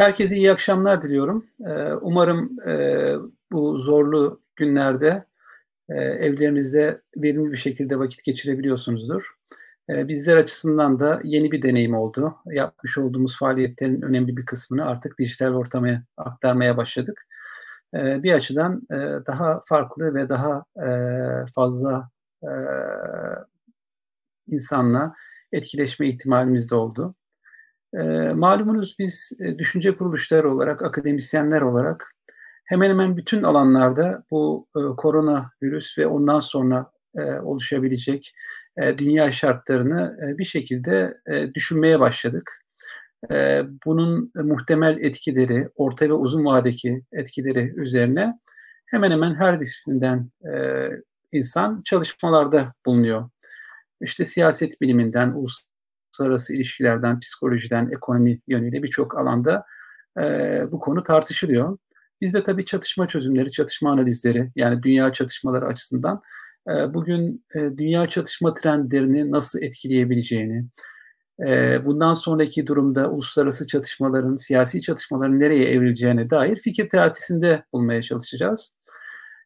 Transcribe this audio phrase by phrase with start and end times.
[0.00, 1.46] Herkese iyi akşamlar diliyorum.
[1.66, 3.14] Ee, umarım e,
[3.52, 5.24] bu zorlu günlerde
[5.88, 9.34] e, evlerinizde verimli bir şekilde vakit geçirebiliyorsunuzdur.
[9.90, 12.34] E, bizler açısından da yeni bir deneyim oldu.
[12.46, 17.26] Yapmış olduğumuz faaliyetlerin önemli bir kısmını artık dijital ortama aktarmaya başladık.
[17.94, 18.82] Bir açıdan
[19.26, 20.64] daha farklı ve daha
[21.54, 22.10] fazla
[24.46, 25.14] insanla
[25.52, 27.14] etkileşme ihtimalimiz de oldu.
[27.94, 28.02] E,
[28.32, 32.14] malumunuz biz e, düşünce kuruluşları olarak, akademisyenler olarak
[32.64, 38.32] hemen hemen bütün alanlarda bu e, korona virüs ve ondan sonra e, oluşabilecek
[38.76, 42.62] e, dünya şartlarını e, bir şekilde e, düşünmeye başladık.
[43.30, 48.38] E, bunun muhtemel etkileri, orta ve uzun vadeki etkileri üzerine
[48.86, 50.88] hemen hemen her disiplinden e,
[51.32, 53.30] insan çalışmalarda bulunuyor.
[54.00, 55.69] İşte siyaset biliminden, uluslararası
[56.10, 59.64] uluslararası ilişkilerden, psikolojiden, ekonomi yönüyle birçok alanda
[60.18, 60.22] e,
[60.72, 61.78] bu konu tartışılıyor.
[62.20, 66.22] Biz de tabii çatışma çözümleri, çatışma analizleri yani dünya çatışmaları açısından
[66.68, 70.64] e, bugün e, dünya çatışma trendlerini nasıl etkileyebileceğini,
[71.46, 78.76] e, bundan sonraki durumda uluslararası çatışmaların, siyasi çatışmaların nereye evrileceğine dair fikir teatisinde bulmaya çalışacağız.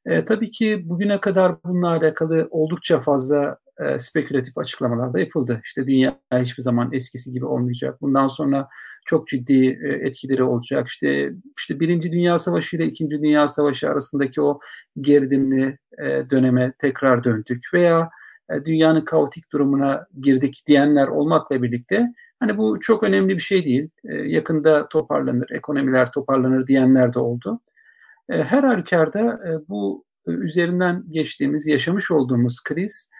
[0.06, 5.60] E, tabii ki bugüne kadar bununla alakalı oldukça fazla e, spekülatif açıklamalar da yapıldı.
[5.64, 8.00] İşte dünya hiçbir zaman eskisi gibi olmayacak.
[8.00, 8.69] Bundan sonra
[9.05, 10.88] çok ciddi e, etkileri olacak.
[10.88, 14.60] İşte işte Birinci Dünya Savaşı ile İkinci Dünya Savaşı arasındaki o
[15.00, 18.10] gerilimli e, döneme tekrar döndük veya
[18.50, 23.88] e, dünyanın kaotik durumuna girdik diyenler olmakla birlikte hani bu çok önemli bir şey değil.
[24.05, 27.60] E, yakında toparlanır, ekonomiler toparlanır diyenler de oldu.
[28.30, 33.11] E, her halükarda e, bu üzerinden geçtiğimiz, yaşamış olduğumuz kriz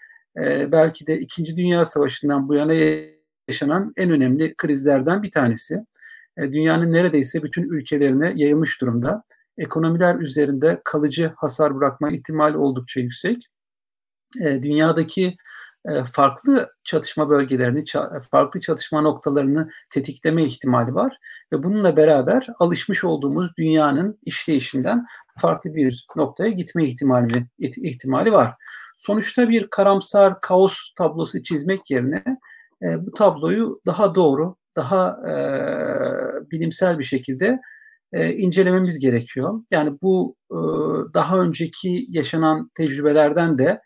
[0.43, 2.75] e, belki de İkinci Dünya Savaşı'ndan bu yana
[3.49, 5.85] yaşanan en önemli krizlerden bir tanesi.
[6.37, 9.23] E, dünyanın neredeyse bütün ülkelerine yayılmış durumda.
[9.59, 13.49] Ekonomiler üzerinde kalıcı hasar bırakma ihtimali oldukça yüksek.
[14.43, 15.37] E, dünyadaki e,
[16.13, 17.85] farklı çatışma bölgelerini,
[18.31, 21.19] farklı çatışma noktalarını tetikleme ihtimali var
[21.53, 25.07] ve bununla beraber alışmış olduğumuz dünyanın işleyişinden
[25.39, 28.55] farklı bir noktaya gitme ihtimali ihtimali var.
[28.97, 32.25] Sonuçta bir karamsar kaos tablosu çizmek yerine
[32.83, 35.35] e, bu tabloyu daha doğru, daha e,
[36.51, 37.61] bilimsel bir şekilde
[38.13, 39.63] e, incelememiz gerekiyor.
[39.71, 40.57] Yani bu e,
[41.15, 43.81] daha önceki yaşanan tecrübelerden de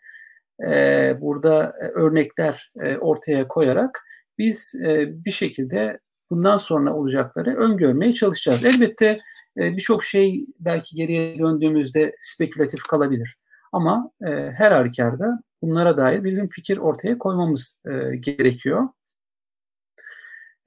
[0.67, 4.03] e, burada örnekler e, ortaya koyarak
[4.37, 5.99] biz e, bir şekilde
[6.29, 8.65] bundan sonra olacakları öngörmeye çalışacağız.
[8.65, 9.19] Elbette
[9.57, 13.37] e, birçok şey belki geriye döndüğümüzde spekülatif kalabilir.
[13.71, 18.87] Ama e, her halükarda bunlara dair bizim fikir ortaya koymamız e, gerekiyor.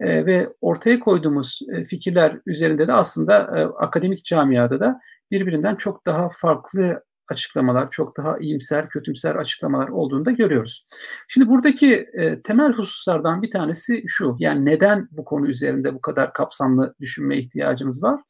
[0.00, 5.00] E, ve ortaya koyduğumuz e, fikirler üzerinde de aslında e, akademik camiada da
[5.30, 10.86] birbirinden çok daha farklı açıklamalar, çok daha iyimser, kötümser açıklamalar olduğunu da görüyoruz.
[11.28, 16.32] Şimdi buradaki e, temel hususlardan bir tanesi şu, yani neden bu konu üzerinde bu kadar
[16.32, 18.20] kapsamlı düşünme ihtiyacımız var?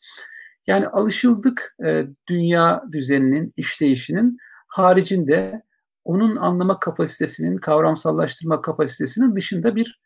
[0.66, 5.62] Yani alışıldık e, dünya düzeninin, işleyişinin haricinde
[6.04, 10.00] onun anlama kapasitesinin, kavramsallaştırma kapasitesinin dışında bir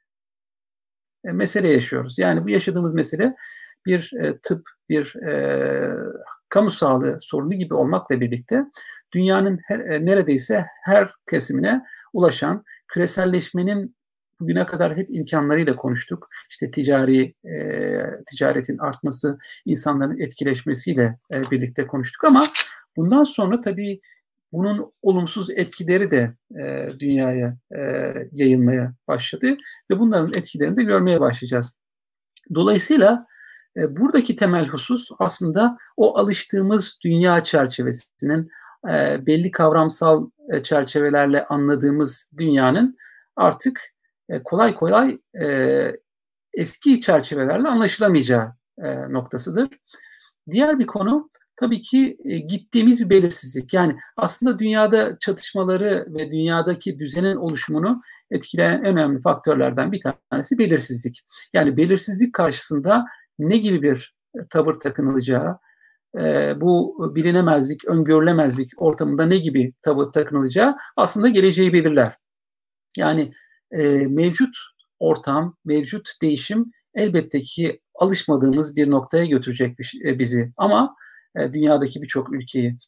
[1.24, 2.18] e, mesele yaşıyoruz.
[2.18, 3.36] Yani bu yaşadığımız mesele
[3.86, 5.94] bir e, tıp, bir e,
[6.48, 8.64] kamu sağlığı sorunu gibi olmakla birlikte
[9.12, 13.96] dünyanın her, e, neredeyse her kesimine ulaşan küreselleşmenin
[14.40, 16.28] bugüne kadar hep imkanlarıyla konuştuk.
[16.50, 17.60] İşte ticari e,
[18.30, 22.46] ticaretin artması, insanların etkileşmesiyle e, birlikte konuştuk ama
[22.96, 24.00] bundan sonra tabii
[24.52, 27.80] bunun olumsuz etkileri de e, dünyaya e,
[28.32, 29.56] yayılmaya başladı
[29.90, 31.78] ve bunların etkilerini de görmeye başlayacağız.
[32.54, 33.26] Dolayısıyla
[33.76, 38.50] e, buradaki temel husus aslında o alıştığımız dünya çerçevesinin
[38.90, 42.96] e, belli kavramsal e, çerçevelerle anladığımız dünyanın
[43.36, 43.96] artık
[44.44, 45.18] kolay kolay
[46.54, 48.52] eski çerçevelerle anlaşılamayacağı
[49.08, 49.68] noktasıdır.
[50.50, 53.74] Diğer bir konu tabii ki e, gittiğimiz bir belirsizlik.
[53.74, 60.00] Yani aslında dünyada çatışmaları ve dünyadaki düzenin oluşumunu etkileyen en önemli faktörlerden bir
[60.30, 61.24] tanesi belirsizlik.
[61.52, 63.04] Yani belirsizlik karşısında
[63.38, 65.58] ne gibi bir e, tavır takınılacağı,
[66.18, 72.16] e, bu bilinemezlik, öngörülemezlik ortamında ne gibi tavır takınılacağı aslında geleceği belirler.
[72.96, 73.32] Yani
[74.08, 74.56] mevcut
[74.98, 79.78] ortam, mevcut değişim elbette ki alışmadığımız bir noktaya götürecek
[80.18, 80.52] bizi.
[80.56, 80.96] Ama
[81.36, 82.78] e, dünyadaki birçok ülkeyi.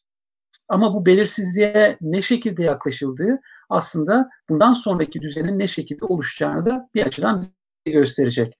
[0.67, 7.05] Ama bu belirsizliğe ne şekilde yaklaşıldığı aslında bundan sonraki düzenin ne şekilde oluşacağını da bir
[7.05, 7.41] açıdan
[7.85, 8.57] gösterecek.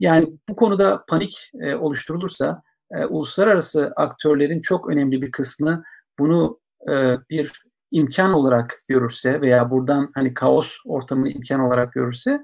[0.00, 5.84] Yani bu konuda panik e, oluşturulursa e, uluslararası aktörlerin çok önemli bir kısmı
[6.18, 12.40] bunu e, bir imkan olarak görürse veya buradan hani kaos ortamı imkan olarak görürse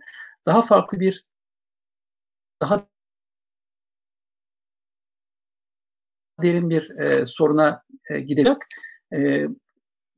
[0.47, 1.25] daha farklı bir
[2.61, 2.87] daha
[6.43, 8.56] derin bir e, soruna e, gidecek.
[9.12, 9.47] E,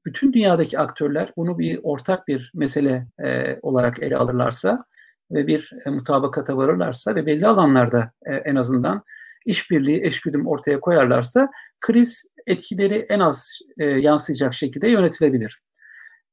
[0.06, 4.84] bütün dünyadaki aktörler bunu bir ortak bir mesele e, olarak ele alırlarsa
[5.30, 9.02] ve bir e, mutabakata varırlarsa ve belli alanlarda e, en azından
[9.46, 11.48] işbirliği, eşgüdüm ortaya koyarlarsa
[11.80, 15.60] kriz etkileri en az e, yansıyacak şekilde yönetilebilir.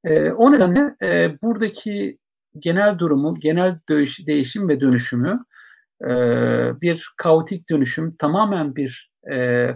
[0.04, 0.96] E, o nedenle
[1.44, 2.18] buradaki
[2.60, 3.80] genel durumu, genel
[4.28, 5.40] değişim ve dönüşümü
[6.82, 9.12] bir kaotik dönüşüm, tamamen bir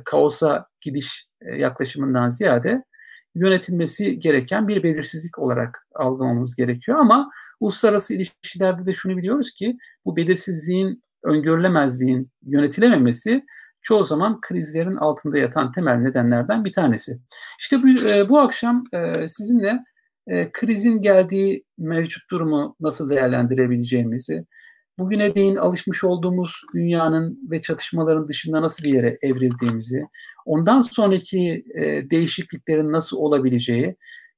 [0.05, 2.83] kaosa gidiş yaklaşımından ziyade
[3.35, 6.97] yönetilmesi gereken bir belirsizlik olarak algılamamız gerekiyor.
[6.97, 13.43] Ama uluslararası ilişkilerde de şunu biliyoruz ki bu belirsizliğin, öngörülemezliğin yönetilememesi
[13.81, 17.19] çoğu zaman krizlerin altında yatan temel nedenlerden bir tanesi.
[17.59, 19.79] İşte bu, e, bu akşam e, sizinle
[20.27, 24.45] e, krizin geldiği mevcut durumu nasıl değerlendirebileceğimizi,
[24.99, 30.03] bugüne değin alışmış olduğumuz dünyanın ve çatışmaların dışında nasıl bir yere evrildiğimizi,
[30.45, 33.95] ondan sonraki e, değişikliklerin nasıl olabileceği,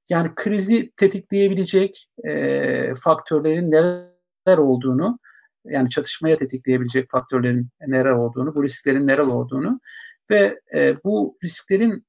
[0.09, 5.19] yani krizi tetikleyebilecek e, faktörlerin neler olduğunu,
[5.65, 9.80] yani çatışmaya tetikleyebilecek faktörlerin neler olduğunu, bu risklerin neler olduğunu
[10.30, 12.06] ve e, bu risklerin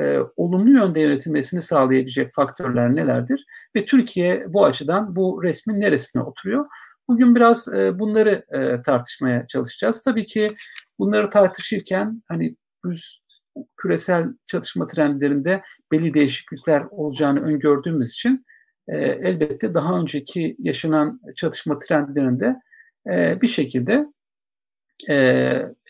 [0.00, 3.44] e, olumlu yönde yönetilmesini sağlayabilecek faktörler nelerdir?
[3.76, 6.66] Ve Türkiye bu açıdan bu resmin neresine oturuyor?
[7.08, 10.02] Bugün biraz e, bunları e, tartışmaya çalışacağız.
[10.02, 10.54] Tabii ki
[10.98, 13.18] bunları tartışırken hani biz
[13.84, 18.46] küresel çatışma trendlerinde belli değişiklikler olacağını öngördüğümüz için
[18.88, 22.56] e, elbette daha önceki yaşanan çatışma trendlerinde
[23.10, 24.06] e, bir şekilde
[25.08, 25.16] e,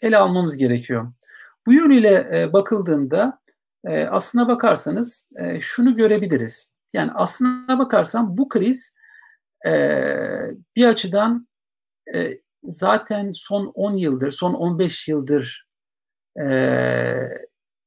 [0.02, 1.12] ele almamız gerekiyor.
[1.66, 3.38] Bu yönüyle e, bakıldığında
[3.84, 6.72] e, aslına bakarsanız e, şunu görebiliriz.
[6.92, 8.94] Yani aslına bakarsan bu kriz
[9.66, 9.72] e,
[10.76, 11.48] bir açıdan
[12.14, 15.66] e, zaten son 10 yıldır, son 15 yıldır
[16.40, 16.44] e,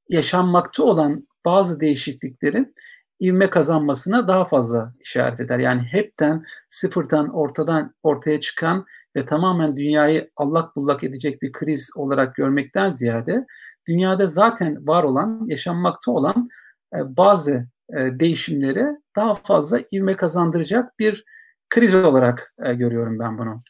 [0.10, 2.76] yaşanmakta olan bazı değişikliklerin
[3.22, 5.60] ivme kazanmasına daha fazla işaret eder.
[5.60, 12.36] Yani hepten sıfırdan ortadan ortaya çıkan ve tamamen dünyayı allak bullak edecek bir kriz olarak
[12.36, 13.46] görmekten ziyade
[13.88, 16.50] dünyada zaten var olan, yaşanmakta olan
[16.96, 21.26] e, bazı e, değişimlere daha fazla ivme kazandıracak bir
[21.70, 23.64] kriz olarak e, görüyorum ben bunu.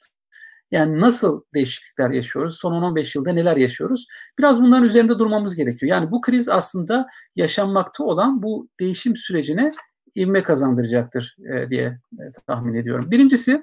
[0.72, 2.58] Yani nasıl değişiklikler yaşıyoruz?
[2.60, 4.08] Son 10-15 yılda neler yaşıyoruz?
[4.40, 5.90] Biraz bunların üzerinde durmamız gerekiyor.
[5.90, 9.72] Yani bu kriz aslında yaşanmakta olan bu değişim sürecine
[10.18, 13.12] ivme kazandıracaktır e, diye e, tahmin ediyorum.
[13.12, 13.62] Birincisi,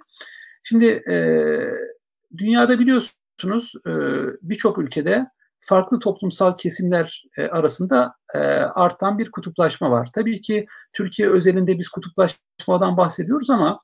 [0.62, 1.16] şimdi e,
[2.36, 3.90] dünyada biliyorsunuz e,
[4.42, 5.26] birçok ülkede
[5.60, 10.08] farklı toplumsal kesimler e, arasında e, artan bir kutuplaşma var.
[10.14, 13.80] Tabii ki Türkiye özelinde biz kutuplaşmadan bahsediyoruz ama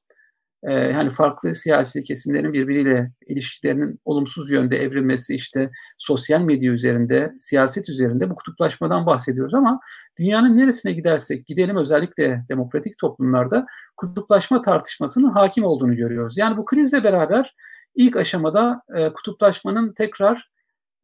[0.69, 7.89] e, hani farklı siyasi kesimlerin birbiriyle ilişkilerinin olumsuz yönde evrilmesi işte sosyal medya üzerinde, siyaset
[7.89, 9.81] üzerinde bu kutuplaşmadan bahsediyoruz ama
[10.19, 13.67] dünyanın neresine gidersek gidelim özellikle demokratik toplumlarda
[13.97, 16.39] kutuplaşma tartışmasının hakim olduğunu görüyoruz.
[16.39, 17.55] Yani bu krizle beraber
[17.95, 20.51] ilk aşamada e, kutuplaşmanın tekrar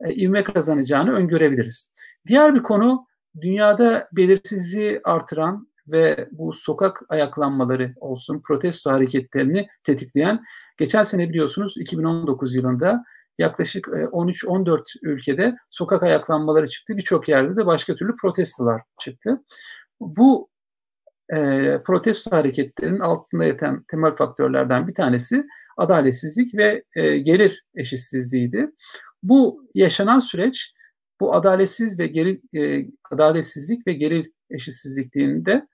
[0.00, 1.92] e, ivme kazanacağını öngörebiliriz.
[2.26, 3.06] Diğer bir konu
[3.40, 10.42] dünyada belirsizliği artıran ve bu sokak ayaklanmaları olsun, protesto hareketlerini tetikleyen,
[10.76, 13.04] geçen sene biliyorsunuz 2019 yılında
[13.38, 16.96] yaklaşık 13-14 e, ülkede sokak ayaklanmaları çıktı.
[16.96, 19.42] Birçok yerde de başka türlü protestolar çıktı.
[20.00, 20.48] Bu
[21.32, 21.36] e,
[21.86, 28.70] protesto hareketlerinin altında yatan temel faktörlerden bir tanesi adaletsizlik ve e, gelir eşitsizliğiydi.
[29.22, 30.72] Bu yaşanan süreç
[31.20, 35.66] bu adaletsiz ve geri e, adaletsizlik ve gelir eşitsizlikliğinde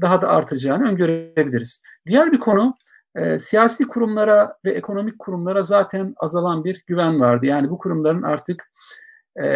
[0.00, 1.82] daha da artacağını öngörebiliriz.
[2.06, 2.76] Diğer bir konu
[3.14, 7.46] e, siyasi kurumlara ve ekonomik kurumlara zaten azalan bir güven vardı.
[7.46, 8.70] Yani bu kurumların artık
[9.42, 9.46] e,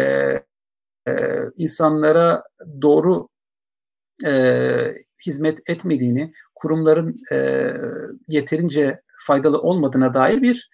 [1.07, 2.43] e, insanlara
[2.81, 3.29] doğru
[4.25, 7.69] e, hizmet etmediğini, kurumların e,
[8.27, 10.69] yeterince faydalı olmadığına dair bir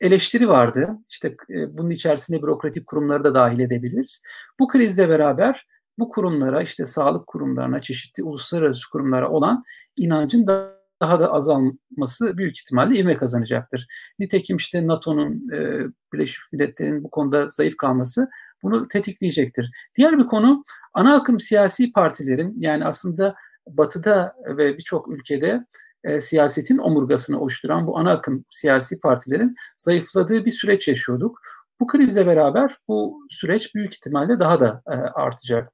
[0.00, 0.98] eleştiri vardı.
[1.08, 4.22] İşte e, bunun içerisine bürokratik kurumları da dahil edebiliriz.
[4.60, 5.66] Bu krizle beraber
[5.98, 9.64] bu kurumlara işte sağlık kurumlarına, çeşitli uluslararası kurumlara olan
[9.96, 13.86] inancın da daha da azalması büyük ihtimalle ivme kazanacaktır.
[14.18, 18.28] Nitekim işte NATO'nun, e, Birleşmiş Milletler'in bu konuda zayıf kalması
[18.62, 19.70] bunu tetikleyecektir.
[19.96, 23.34] Diğer bir konu ana akım siyasi partilerin yani aslında
[23.68, 25.66] batıda ve birçok ülkede
[26.04, 31.40] e, siyasetin omurgasını oluşturan bu ana akım siyasi partilerin zayıfladığı bir süreç yaşıyorduk.
[31.82, 35.72] Bu krizle beraber bu süreç büyük ihtimalle daha da e, artacak.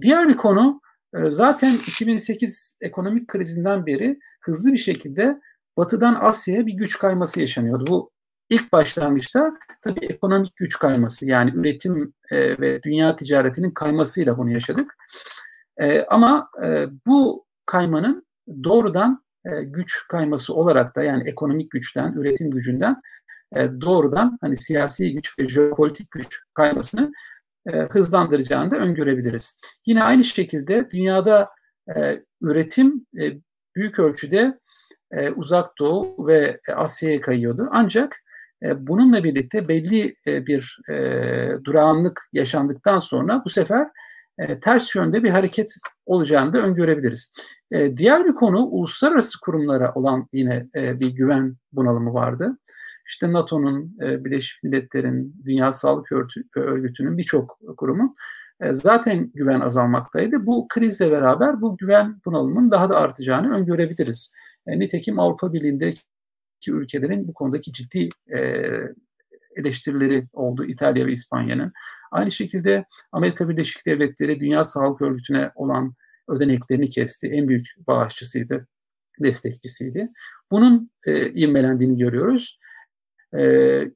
[0.00, 0.80] Diğer bir konu
[1.14, 5.40] e, zaten 2008 ekonomik krizinden beri hızlı bir şekilde
[5.76, 7.84] batıdan Asya'ya bir güç kayması yaşanıyordu.
[7.88, 8.10] Bu
[8.50, 14.96] ilk başlangıçta tabii ekonomik güç kayması yani üretim e, ve dünya ticaretinin kaymasıyla bunu yaşadık.
[15.76, 18.26] E, ama e, bu kaymanın
[18.64, 23.02] doğrudan e, güç kayması olarak da yani ekonomik güçten, üretim gücünden
[23.56, 27.12] e, doğrudan hani siyasi güç ve jeopolitik güç kaymasını
[27.66, 29.58] e, hızlandıracağını da öngörebiliriz.
[29.86, 31.50] Yine aynı şekilde dünyada
[31.96, 33.32] e, üretim e,
[33.76, 34.58] büyük ölçüde
[35.10, 37.68] e, Uzak Doğu ve Asya'ya kayıyordu.
[37.72, 38.20] Ancak
[38.76, 40.78] bununla birlikte belli bir
[41.64, 43.88] durağanlık yaşandıktan sonra bu sefer
[44.62, 45.74] ters yönde bir hareket
[46.06, 47.32] olacağını da öngörebiliriz.
[47.72, 52.58] Diğer bir konu uluslararası kurumlara olan yine bir güven bunalımı vardı.
[53.06, 56.12] İşte NATO'nun, e, Birleşmiş Milletler'in, Dünya Sağlık
[56.56, 58.14] Örgütü'nün birçok kurumun
[58.60, 60.46] e, zaten güven azalmaktaydı.
[60.46, 64.32] Bu krizle beraber bu güven bunalımının daha da artacağını öngörebiliriz.
[64.66, 66.02] E, nitekim Avrupa Birliği'ndeki
[66.68, 68.08] ülkelerin bu konudaki ciddi
[69.56, 71.72] eleştirileri oldu İtalya ve İspanya'nın.
[72.10, 75.94] Aynı şekilde Amerika Birleşik Devletleri Dünya Sağlık Örgütü'ne olan
[76.28, 77.28] ödeneklerini kesti.
[77.28, 78.66] En büyük bağışçısıydı,
[79.22, 80.08] destekçisiydi.
[80.50, 82.58] Bunun e, ivmelendiğini görüyoruz.
[83.38, 83.40] E,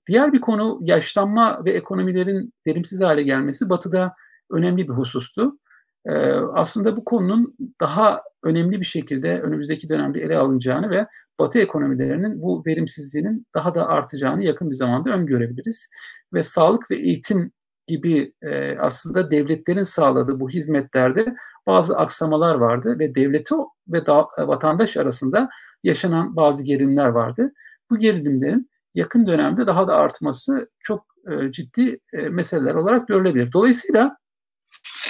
[0.06, 4.14] diğer bir konu yaşlanma ve ekonomilerin verimsiz hale gelmesi Batı'da
[4.50, 5.58] önemli bir husustu.
[6.06, 11.06] E, aslında bu konunun daha önemli bir şekilde önümüzdeki dönemde ele alınacağını ve
[11.38, 15.90] Batı ekonomilerinin bu verimsizliğinin daha da artacağını yakın bir zamanda öngörebiliriz.
[16.34, 17.52] Ve sağlık ve eğitim
[17.86, 21.34] gibi e, aslında devletlerin sağladığı bu hizmetlerde
[21.66, 23.54] bazı aksamalar vardı ve devleti
[23.88, 25.48] ve da, vatandaş arasında
[25.84, 27.52] yaşanan bazı gerilimler vardı.
[27.90, 33.52] Bu gerilimlerin yakın dönemde daha da artması çok e, ciddi e, meseleler olarak görülebilir.
[33.52, 34.16] Dolayısıyla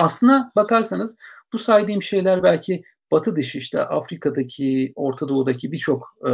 [0.01, 1.17] aslına bakarsanız
[1.53, 6.33] bu saydığım şeyler belki batı dışı işte Afrika'daki, Orta Doğu'daki birçok e,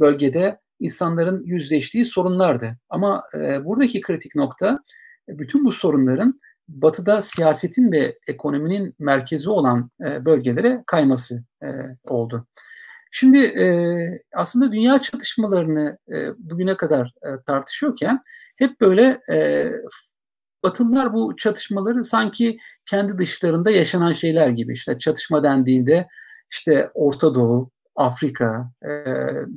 [0.00, 2.78] bölgede insanların yüzleştiği sorunlardı.
[2.88, 3.24] Ama
[3.64, 4.78] buradaki kritik nokta
[5.28, 11.68] bütün bu sorunların batıda siyasetin ve ekonominin merkezi olan bölgelere kayması e,
[12.04, 12.46] oldu.
[13.10, 13.66] Şimdi e,
[14.34, 18.22] aslında dünya çatışmalarını e, bugüne kadar e, tartışıyorken
[18.56, 19.70] hep böyle e,
[20.62, 26.08] Batılılar bu çatışmaları sanki kendi dışlarında yaşanan şeyler gibi işte çatışma dendiğinde
[26.50, 28.90] işte Orta Doğu, Afrika, e,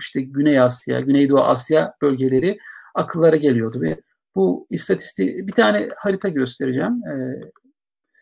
[0.01, 2.59] işte Güney Asya, Güneydoğu Asya bölgeleri
[2.95, 4.01] akıllara geliyordu ve
[4.35, 7.07] bu istatistiği bir tane harita göstereceğim.
[7.07, 7.41] E,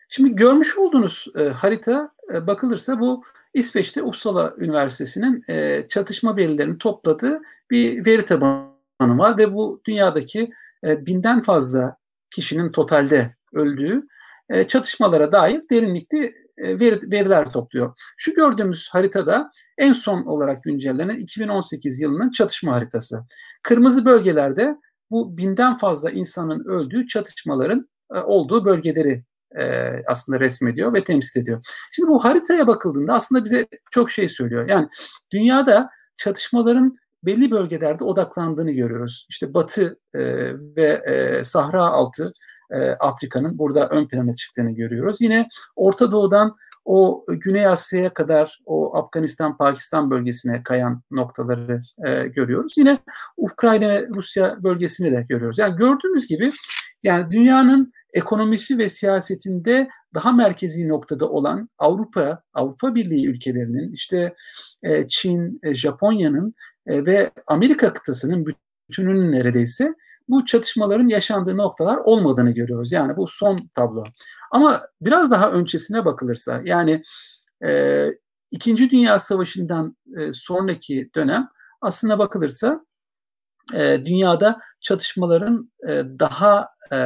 [0.08, 2.10] şimdi görmüş olduğunuz e, harita
[2.46, 5.44] bakılırsa bu İsveç'te Uppsala Üniversitesi'nin
[5.88, 7.40] çatışma verilerini topladığı
[7.70, 10.50] bir veri tabanı var ve bu dünyadaki
[10.84, 11.96] binden fazla
[12.30, 14.02] kişinin totalde öldüğü
[14.68, 17.92] çatışmalara dair derinlikli e, veri, veriler topluyor.
[18.16, 23.24] Şu gördüğümüz haritada en son olarak güncellenen 2018 yılının çatışma haritası.
[23.62, 24.76] Kırmızı bölgelerde
[25.10, 29.24] bu binden fazla insanın öldüğü çatışmaların e, olduğu bölgeleri
[29.58, 31.64] e, aslında resmediyor ve temsil ediyor.
[31.92, 34.68] Şimdi bu haritaya bakıldığında aslında bize çok şey söylüyor.
[34.68, 34.88] Yani
[35.32, 39.26] dünyada çatışmaların belli bölgelerde odaklandığını görüyoruz.
[39.30, 39.98] İşte Batı
[40.76, 42.32] ve Sahra altı
[42.70, 45.20] e, Afrika'nın burada ön plana çıktığını görüyoruz.
[45.20, 52.72] Yine Orta Doğu'dan o Güney Asya'ya kadar o Afganistan, Pakistan bölgesine kayan noktaları e, görüyoruz.
[52.76, 52.98] Yine
[53.36, 55.58] Ukrayna ve Rusya bölgesini de görüyoruz.
[55.58, 56.52] Yani gördüğümüz gibi
[57.02, 64.34] yani dünyanın ekonomisi ve siyasetinde daha merkezi noktada olan Avrupa, Avrupa Birliği ülkelerinin işte
[64.82, 66.54] e, Çin, e, Japonya'nın
[66.86, 68.46] e, ve Amerika kıtasının
[68.88, 69.94] bütününün neredeyse
[70.28, 72.92] bu çatışmaların yaşandığı noktalar olmadığını görüyoruz.
[72.92, 74.04] Yani bu son tablo.
[74.50, 77.02] Ama biraz daha öncesine bakılırsa yani
[77.64, 78.06] e,
[78.50, 81.48] İkinci Dünya Savaşı'ndan e, sonraki dönem
[81.80, 82.86] aslına bakılırsa
[83.74, 86.98] e, dünyada çatışmaların e, daha e,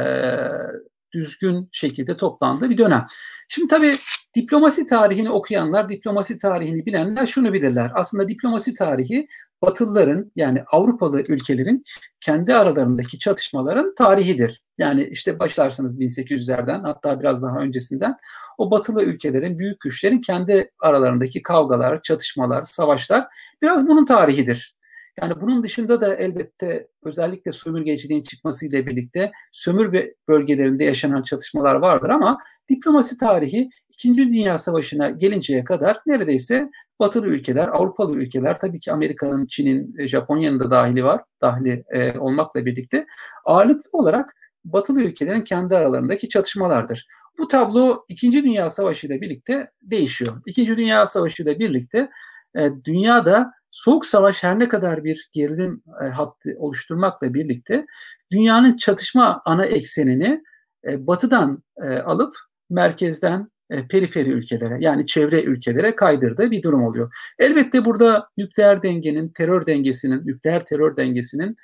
[1.15, 3.05] düzgün şekilde toplandığı bir dönem.
[3.47, 3.95] Şimdi tabii
[4.35, 7.91] diplomasi tarihini okuyanlar, diplomasi tarihini bilenler şunu bilirler.
[7.95, 9.27] Aslında diplomasi tarihi
[9.61, 11.83] Batılıların yani Avrupalı ülkelerin
[12.21, 14.61] kendi aralarındaki çatışmaların tarihidir.
[14.77, 18.15] Yani işte başlarsanız 1800'lerden hatta biraz daha öncesinden
[18.57, 23.27] o batılı ülkelerin, büyük güçlerin kendi aralarındaki kavgalar, çatışmalar, savaşlar
[23.61, 24.74] biraz bunun tarihidir.
[25.21, 32.37] Yani bunun dışında da elbette özellikle sömürgeciliğin çıkmasıyla birlikte sömür bölgelerinde yaşanan çatışmalar vardır ama
[32.69, 34.17] diplomasi tarihi 2.
[34.17, 36.69] Dünya Savaşı'na gelinceye kadar neredeyse
[36.99, 42.65] batılı ülkeler, Avrupalı ülkeler tabii ki Amerika'nın, Çin'in, Japonya'nın da dahili var, dahili e, olmakla
[42.65, 43.05] birlikte
[43.45, 47.07] ağırlıklı olarak batılı ülkelerin kendi aralarındaki çatışmalardır.
[47.37, 48.31] Bu tablo 2.
[48.31, 50.41] Dünya Savaşı ile birlikte değişiyor.
[50.45, 50.67] 2.
[50.67, 52.09] Dünya Savaşı ile birlikte
[52.57, 57.85] e, dünyada Soğuk Savaş her ne kadar bir gerilim e, hattı oluşturmakla birlikte
[58.31, 60.43] dünyanın çatışma ana eksenini
[60.87, 62.33] e, batıdan e, alıp
[62.69, 67.13] merkezden e, periferi ülkelere yani çevre ülkelere kaydırdığı bir durum oluyor.
[67.39, 71.55] Elbette burada nükleer dengenin, terör dengesinin, nükleer terör dengesinin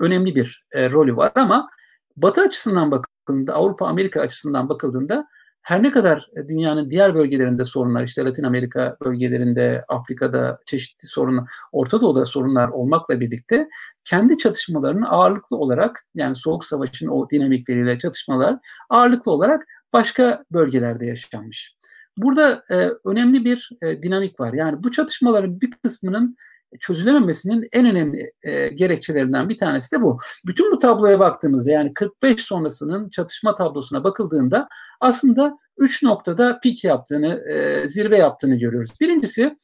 [0.00, 1.68] önemli bir e, rolü var ama
[2.16, 5.28] Batı açısından bakıldığında, Avrupa, Amerika açısından bakıldığında
[5.62, 12.00] her ne kadar dünyanın diğer bölgelerinde sorunlar, işte Latin Amerika bölgelerinde, Afrika'da çeşitli sorunlar, Orta
[12.00, 13.68] Doğu'da sorunlar olmakla birlikte
[14.04, 18.56] kendi çatışmalarını ağırlıklı olarak yani Soğuk Savaş'ın o dinamikleriyle çatışmalar
[18.90, 21.76] ağırlıklı olarak başka bölgelerde yaşanmış.
[22.16, 24.52] Burada e, önemli bir e, dinamik var.
[24.52, 26.36] Yani bu çatışmaların bir kısmının
[26.80, 30.18] çözülememesinin en önemli e, gerekçelerinden bir tanesi de bu.
[30.46, 34.68] Bütün bu tabloya baktığımızda yani 45 sonrasının çatışma tablosuna bakıldığında
[35.00, 38.90] aslında 3 noktada pik yaptığını, e, zirve yaptığını görüyoruz.
[39.00, 39.56] Birincisi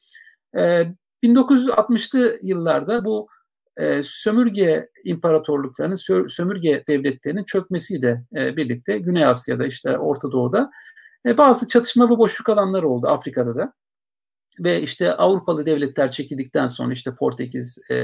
[0.57, 0.83] e,
[1.23, 3.27] 1960'lı yıllarda bu
[3.77, 10.71] e, sömürge imparatorluklarının, sömürge devletlerinin çökmesiyle e, birlikte Güney Asya'da işte Orta Doğu'da
[11.25, 13.73] e, bazı çatışma ve boşluk alanları oldu Afrika'da da
[14.59, 17.95] ve işte Avrupalı devletler çekildikten sonra işte Portekiz, e,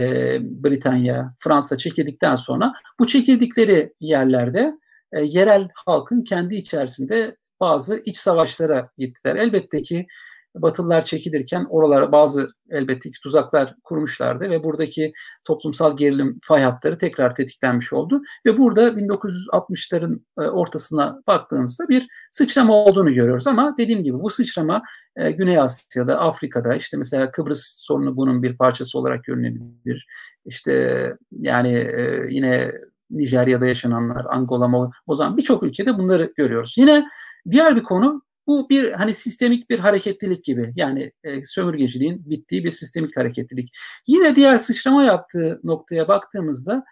[0.00, 4.74] e, Britanya, Fransa çekildikten sonra bu çekildikleri yerlerde
[5.12, 9.36] e, yerel halkın kendi içerisinde bazı iç savaşlara gittiler.
[9.36, 10.06] Elbette ki
[10.54, 15.12] Batılılar çekilirken oralara bazı elbette ki tuzaklar kurmuşlardı ve buradaki
[15.44, 18.22] toplumsal gerilim fay hatları tekrar tetiklenmiş oldu.
[18.46, 24.82] Ve burada 1960'ların e, ortasına baktığımızda bir sıçrama olduğunu görüyoruz ama dediğim gibi bu sıçrama
[25.16, 30.06] e, Güney Asya'da, Afrika'da işte mesela Kıbrıs sorunu bunun bir parçası olarak görünebilir.
[30.44, 32.72] İşte yani e, yine
[33.10, 36.74] Nijerya'da yaşananlar, Angola, Mozambik birçok ülkede bunları görüyoruz.
[36.78, 37.04] Yine
[37.50, 40.72] diğer bir konu bu bir hani sistemik bir hareketlilik gibi.
[40.76, 43.70] Yani e, sömürgeciliğin bittiği bir sistemik hareketlilik.
[44.06, 46.84] Yine diğer sıçrama yaptığı noktaya baktığımızda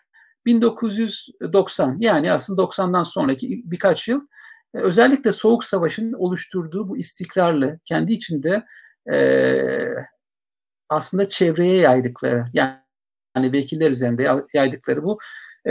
[0.46, 4.20] 1990 yani aslında 90'dan sonraki birkaç yıl
[4.74, 8.64] e, özellikle Soğuk Savaş'ın oluşturduğu bu istikrarlı kendi içinde
[9.12, 9.16] e,
[10.88, 15.18] aslında çevreye yaydıkları yani, vekiller üzerinde yaydıkları bu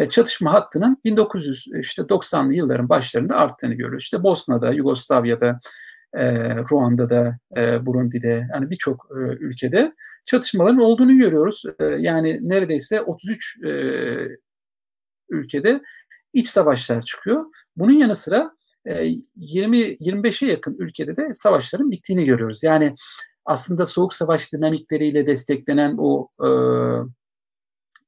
[0.10, 4.04] çatışma hattının 1990'lı yılların başlarında arttığını görüyoruz.
[4.04, 5.60] İşte Bosna'da, Yugoslavya'da,
[6.13, 9.93] e, Ruanda'da, e, Burundi'de yani birçok e, ülkede
[10.25, 11.63] çatışmaların olduğunu görüyoruz.
[11.80, 13.69] E, yani neredeyse 33 e,
[15.30, 15.82] ülkede
[16.34, 17.45] iç savaşlar çıkıyor.
[17.75, 18.51] Bunun yanı sıra
[18.86, 18.93] e,
[19.36, 22.63] 20-25'e yakın ülkede de savaşların bittiğini görüyoruz.
[22.63, 22.95] Yani
[23.45, 26.49] aslında soğuk savaş dinamikleriyle desteklenen o e,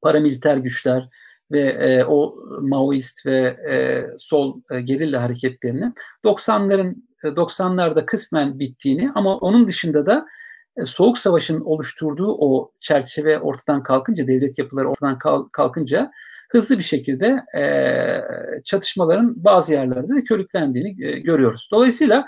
[0.01, 1.09] paramiliter güçler,
[1.51, 3.37] ve e, o Maoist ve
[3.69, 10.25] e, sol e, gerilla hareketlerinin 90'ların 90'larda e, kısmen bittiğini ama onun dışında da
[10.77, 15.17] e, Soğuk Savaş'ın oluşturduğu o çerçeve ortadan kalkınca, devlet yapıları ortadan
[15.51, 16.11] kalkınca
[16.49, 17.63] hızlı bir şekilde e,
[18.63, 21.69] çatışmaların bazı yerlerde de körüklendiğini e, görüyoruz.
[21.71, 22.27] Dolayısıyla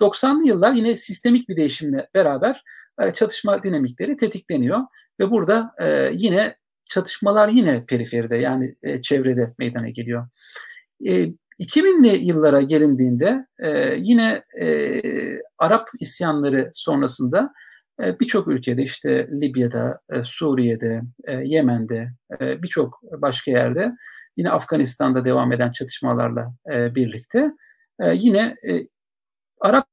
[0.00, 2.64] 90'lı yıllar yine sistemik bir değişimle beraber
[3.00, 4.80] e, çatışma dinamikleri tetikleniyor
[5.20, 6.56] ve burada e, yine
[6.90, 10.28] çatışmalar yine periferide yani e, çevrede meydana geliyor.
[11.06, 11.26] E,
[11.60, 15.02] 2000'li yıllara gelindiğinde e, yine e,
[15.58, 17.52] Arap isyanları sonrasında
[18.02, 23.92] e, birçok ülkede işte Libya'da, e, Suriye'de, e, Yemen'de, e, birçok başka yerde
[24.36, 27.52] yine Afganistan'da devam eden çatışmalarla e, birlikte
[28.00, 28.88] e, yine e,
[29.60, 29.86] Arap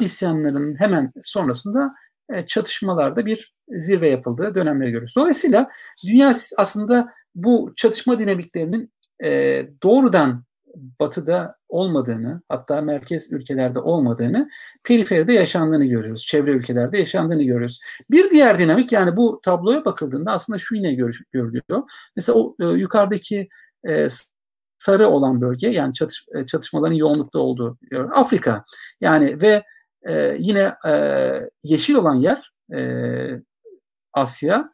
[0.00, 1.94] isyanlarının hemen sonrasında
[2.32, 5.16] e, çatışmalarda bir zirve yapıldığı dönemleri görüyoruz.
[5.16, 5.68] Dolayısıyla
[6.06, 8.92] dünya aslında bu çatışma dinamiklerinin
[9.24, 10.44] e, doğrudan
[11.00, 14.48] batıda olmadığını hatta merkez ülkelerde olmadığını
[14.84, 16.26] periferide yaşandığını görüyoruz.
[16.26, 17.80] Çevre ülkelerde yaşandığını görüyoruz.
[18.10, 20.94] Bir diğer dinamik yani bu tabloya bakıldığında aslında şu yine
[21.32, 21.82] görülüyor.
[22.16, 23.48] Mesela o e, yukarıdaki
[23.88, 24.08] e,
[24.78, 27.78] sarı olan bölge yani çatış, e, çatışmaların yoğunlukta olduğu
[28.14, 28.64] Afrika.
[29.00, 29.62] Yani ve
[30.02, 30.92] e, yine e,
[31.62, 32.80] yeşil olan yer e,
[34.12, 34.70] Asya,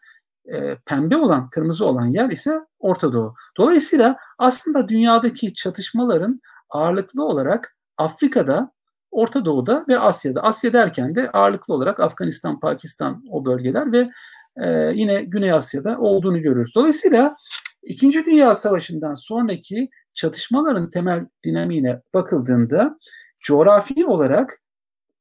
[0.52, 3.34] e, pembe olan, kırmızı olan yer ise Orta Doğu.
[3.56, 8.72] Dolayısıyla aslında dünyadaki çatışmaların ağırlıklı olarak Afrika'da,
[9.10, 10.42] Orta Doğu'da ve Asya'da.
[10.42, 14.10] Asya derken de ağırlıklı olarak Afganistan, Pakistan o bölgeler ve
[14.56, 16.72] e, yine Güney Asya'da olduğunu görüyoruz.
[16.74, 17.36] Dolayısıyla
[17.82, 22.98] İkinci Dünya Savaşı'ndan sonraki çatışmaların temel dinamiğine bakıldığında
[23.42, 24.60] coğrafi olarak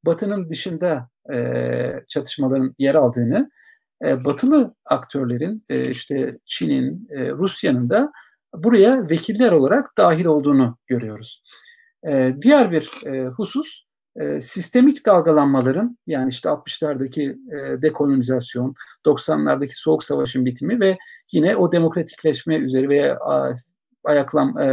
[0.06, 1.36] Batı'nın dışında e,
[2.08, 3.50] çatışmaların yer aldığını,
[4.04, 8.12] e, Batılı aktörlerin e, işte Çin'in, e, Rusya'nın da
[8.54, 11.42] buraya vekiller olarak dahil olduğunu görüyoruz.
[12.06, 18.74] E, diğer bir e, husus e, sistemik dalgalanmaların yani işte 60'lardaki e, dekolonizasyon,
[19.06, 20.98] 90'lardaki soğuk savaşın bitimi ve
[21.32, 23.18] yine o demokratikleşme üzeri veya
[24.04, 24.68] ayaklan e,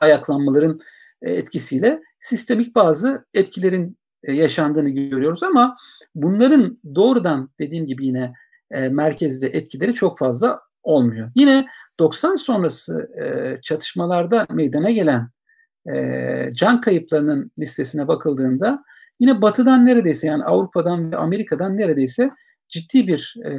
[0.00, 0.80] ayaklanmaların
[1.22, 5.76] e, etkisiyle sistemik bazı etkilerin e, yaşandığını görüyoruz ama
[6.14, 8.32] bunların doğrudan dediğim gibi yine
[8.70, 11.30] e, merkezde etkileri çok fazla olmuyor.
[11.34, 11.66] Yine
[12.00, 15.28] 90 sonrası e, çatışmalarda meydana gelen
[15.94, 18.84] e, can kayıplarının listesine bakıldığında
[19.20, 22.30] yine batıdan neredeyse yani Avrupa'dan ve Amerika'dan neredeyse
[22.68, 23.52] ciddi bir e,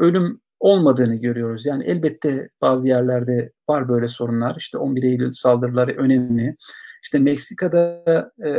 [0.00, 1.66] ölüm olmadığını görüyoruz.
[1.66, 4.54] Yani elbette bazı yerlerde var böyle sorunlar.
[4.58, 6.56] İşte 11 Eylül saldırıları önemli.
[7.02, 8.02] İşte Meksika'da
[8.46, 8.50] e,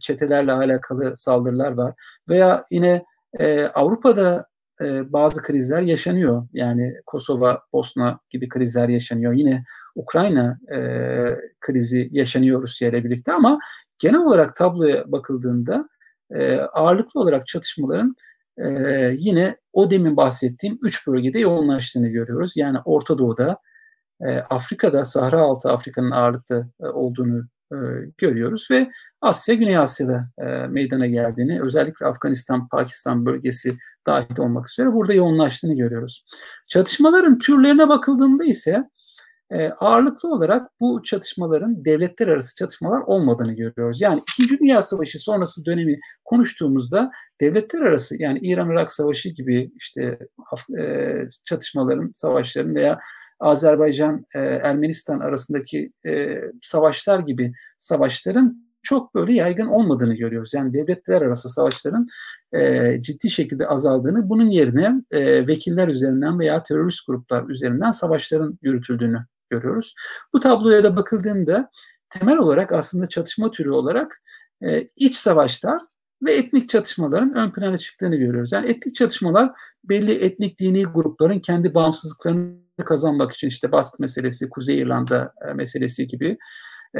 [0.00, 1.94] çetelerle alakalı saldırılar var.
[2.28, 3.04] Veya yine
[3.38, 4.46] e, Avrupa'da
[4.80, 6.48] e, bazı krizler yaşanıyor.
[6.52, 9.32] Yani Kosova, Bosna gibi krizler yaşanıyor.
[9.32, 10.78] Yine Ukrayna e,
[11.60, 13.58] krizi yaşanıyor Rusya ile birlikte ama
[13.98, 15.88] genel olarak tabloya bakıldığında
[16.30, 18.16] e, ağırlıklı olarak çatışmaların
[18.58, 18.68] e,
[19.18, 22.56] yine o demin bahsettiğim üç bölgede yoğunlaştığını görüyoruz.
[22.56, 23.58] Yani Orta Doğu'da,
[24.20, 27.76] e, Afrika'da, Sahra altı Afrika'nın ağırlıklı e, olduğunu e,
[28.18, 34.92] görüyoruz ve Asya, Güney Asya'da e, meydana geldiğini, özellikle Afganistan, Pakistan bölgesi dahil olmak üzere
[34.92, 36.24] burada yoğunlaştığını görüyoruz.
[36.68, 38.84] Çatışmaların türlerine bakıldığında ise
[39.50, 44.00] e, ağırlıklı olarak bu çatışmaların devletler arası çatışmalar olmadığını görüyoruz.
[44.00, 50.18] Yani İkinci Dünya Savaşı sonrası dönemi konuştuğumuzda devletler arası yani İran-Irak Savaşı gibi işte
[50.78, 52.98] e, çatışmaların, savaşların veya
[53.40, 54.38] Azerbaycan, e,
[55.20, 60.54] arasındaki e, savaşlar gibi savaşların çok böyle yaygın olmadığını görüyoruz.
[60.54, 62.06] Yani devletler arası savaşların
[62.52, 69.26] e, ciddi şekilde azaldığını, bunun yerine e, vekiller üzerinden veya terörist gruplar üzerinden savaşların yürütüldüğünü
[69.50, 69.94] görüyoruz.
[70.32, 71.70] Bu tabloya da bakıldığında
[72.10, 74.22] temel olarak aslında çatışma türü olarak
[74.62, 75.82] e, iç savaşlar
[76.22, 78.52] ve etnik çatışmaların ön plana çıktığını görüyoruz.
[78.52, 79.50] Yani etnik çatışmalar
[79.84, 86.06] belli etnik dini grupların kendi bağımsızlıklarını kazanmak için işte Bask meselesi, Kuzey İrlanda e, meselesi
[86.06, 86.38] gibi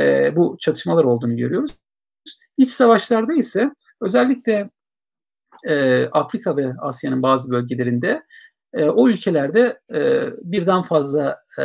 [0.01, 1.71] e, bu çatışmalar olduğunu görüyoruz.
[2.57, 4.71] İç savaşlarda ise özellikle
[5.65, 8.23] e, Afrika ve Asya'nın bazı bölgelerinde
[8.75, 11.65] e, o ülkelerde e, birden fazla e,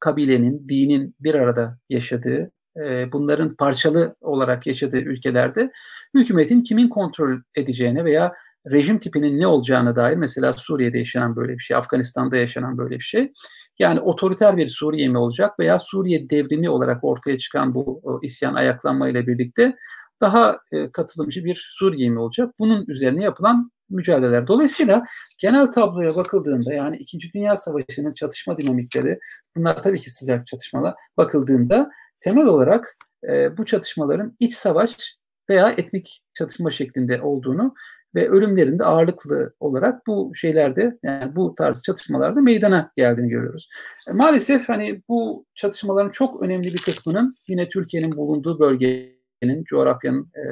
[0.00, 2.50] kabilenin, dinin bir arada yaşadığı,
[2.84, 5.72] e, bunların parçalı olarak yaşadığı ülkelerde
[6.14, 8.32] hükümetin kimin kontrol edeceğine veya
[8.70, 13.04] rejim tipinin ne olacağına dair mesela Suriye'de yaşanan böyle bir şey, Afganistan'da yaşanan böyle bir
[13.04, 13.32] şey.
[13.78, 19.08] Yani otoriter bir Suriye mi olacak veya Suriye devrimi olarak ortaya çıkan bu isyan ayaklanma
[19.08, 19.76] ile birlikte
[20.20, 22.54] daha e, katılımcı bir Suriye mi olacak?
[22.58, 24.46] Bunun üzerine yapılan mücadeleler.
[24.46, 25.04] Dolayısıyla
[25.38, 29.18] genel tabloya bakıldığında yani İkinci Dünya Savaşı'nın çatışma dinamikleri
[29.56, 32.96] bunlar tabii ki sıcak çatışmalar bakıldığında temel olarak
[33.28, 35.16] e, bu çatışmaların iç savaş
[35.50, 37.74] veya etnik çatışma şeklinde olduğunu
[38.14, 43.68] ve ölümlerin de ağırlıklı olarak bu şeylerde yani bu tarz çatışmalarda meydana geldiğini görüyoruz.
[44.08, 50.42] E, maalesef hani bu çatışmaların çok önemli bir kısmının yine Türkiye'nin bulunduğu bölgenin, coğrafyanın e,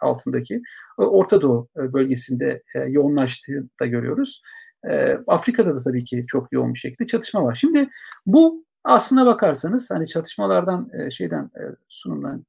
[0.00, 0.62] altındaki
[0.96, 4.42] Orta Doğu e, bölgesinde e, yoğunlaştığını da görüyoruz.
[4.90, 7.54] E, Afrika'da da tabii ki çok yoğun bir şekilde çatışma var.
[7.54, 7.88] Şimdi
[8.26, 12.44] bu aslına bakarsanız hani çatışmalardan e, şeyden e, sunumdan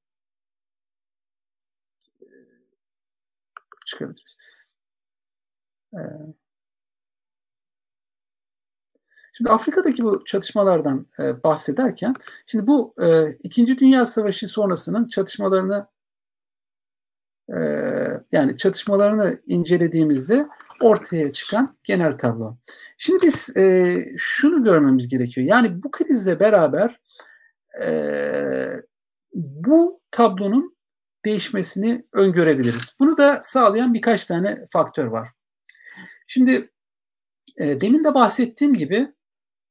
[3.85, 4.37] çıkabiliriz.
[5.93, 5.99] Ee,
[9.33, 12.13] şimdi Afrika'daki bu çatışmalardan e, bahsederken,
[12.45, 15.87] şimdi bu e, İkinci Dünya Savaşı sonrasının çatışmalarını
[17.57, 17.59] e,
[18.31, 20.47] yani çatışmalarını incelediğimizde
[20.81, 22.57] ortaya çıkan genel tablo.
[22.97, 25.47] Şimdi biz e, şunu görmemiz gerekiyor.
[25.47, 26.99] Yani bu krizle beraber
[27.83, 27.91] e,
[29.33, 30.75] bu tablonun
[31.25, 32.95] değişmesini öngörebiliriz.
[32.99, 35.29] Bunu da sağlayan birkaç tane faktör var.
[36.27, 36.69] Şimdi
[37.57, 39.13] e, demin de bahsettiğim gibi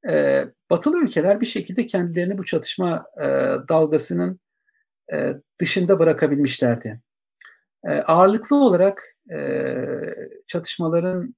[0.08, 3.26] e, batılı ülkeler bir şekilde kendilerini bu çatışma e,
[3.68, 4.40] dalgasının
[5.12, 7.00] e, dışında bırakabilmişlerdi.
[7.84, 9.38] E, ağırlıklı olarak e,
[10.46, 11.34] çatışmaların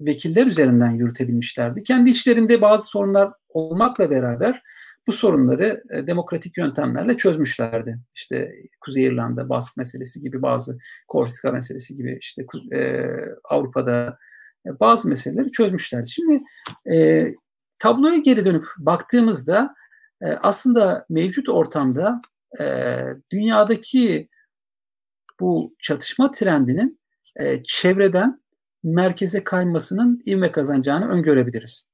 [0.00, 1.82] vekiller üzerinden yürütebilmişlerdi.
[1.82, 4.62] Kendi içlerinde bazı sorunlar olmakla beraber
[5.06, 7.98] bu sorunları e, demokratik yöntemlerle çözmüşlerdi.
[8.14, 13.10] İşte Kuzey İrlanda, Bask meselesi gibi bazı, Korsika meselesi gibi işte e,
[13.44, 14.18] Avrupa'da
[14.66, 16.10] e, bazı meseleleri çözmüşlerdi.
[16.10, 16.42] Şimdi
[16.94, 17.26] e,
[17.78, 19.74] tabloya geri dönüp baktığımızda
[20.22, 22.22] e, aslında mevcut ortamda
[22.60, 22.98] e,
[23.32, 24.28] dünyadaki
[25.40, 27.00] bu çatışma trendinin
[27.36, 28.42] e, çevreden
[28.82, 31.88] merkeze kaymasının ivme kazanacağını öngörebiliriz.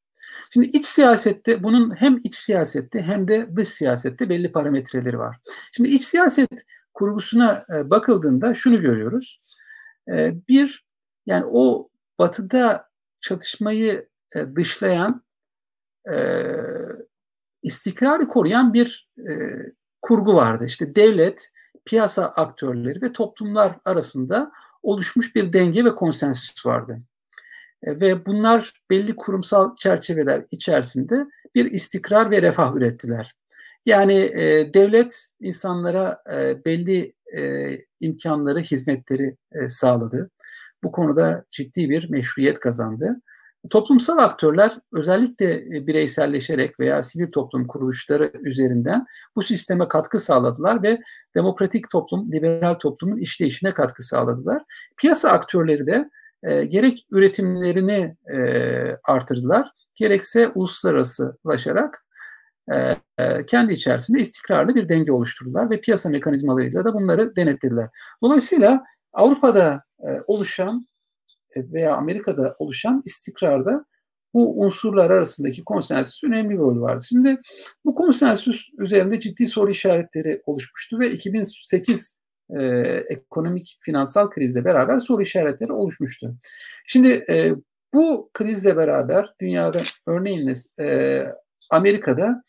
[0.53, 5.37] Şimdi iç siyasette bunun hem iç siyasette hem de dış siyasette belli parametreleri var.
[5.72, 6.50] Şimdi iç siyaset
[6.94, 9.40] kurgusuna e, bakıldığında şunu görüyoruz.
[10.12, 10.87] E, bir,
[11.26, 12.88] yani o batıda
[13.20, 15.22] çatışmayı e, dışlayan,
[17.62, 19.11] istikrarı koruyan bir
[20.03, 20.64] kurgu vardı.
[20.64, 21.50] İşte devlet,
[21.85, 27.01] piyasa aktörleri ve toplumlar arasında oluşmuş bir denge ve konsensüs vardı.
[27.83, 33.35] E, ve bunlar belli kurumsal çerçeveler içerisinde bir istikrar ve refah ürettiler.
[33.87, 40.31] Yani e, devlet insanlara e, belli e, imkanları, hizmetleri e, sağladı.
[40.83, 43.21] Bu konuda ciddi bir meşruiyet kazandı.
[43.70, 51.01] Toplumsal aktörler özellikle e, bireyselleşerek veya sivil toplum kuruluşları üzerinden bu sisteme katkı sağladılar ve
[51.35, 54.62] demokratik toplum, liberal toplumun işleyişine katkı sağladılar.
[54.96, 56.11] Piyasa aktörleri de
[56.42, 58.38] e, gerek üretimlerini e,
[59.05, 62.05] artırdılar, gerekse uluslararasılaşarak
[62.73, 67.88] e, e, kendi içerisinde istikrarlı bir denge oluşturdular ve piyasa mekanizmalarıyla da bunları denetlediler.
[68.23, 70.87] Dolayısıyla Avrupa'da e, oluşan
[71.57, 73.85] veya Amerika'da oluşan istikrarda
[74.35, 77.05] bu unsurlar arasındaki konsensüs önemli bir rol vardı.
[77.09, 77.39] Şimdi
[77.85, 82.19] bu konsensüs üzerinde ciddi soru işaretleri oluşmuştu ve 2008
[82.51, 82.65] e,
[83.09, 86.35] ekonomik finansal krizle beraber soru işaretleri oluşmuştu.
[86.87, 87.55] Şimdi e,
[87.95, 91.27] bu krizle beraber dünyada örneğin e,
[91.71, 92.45] Amerika'da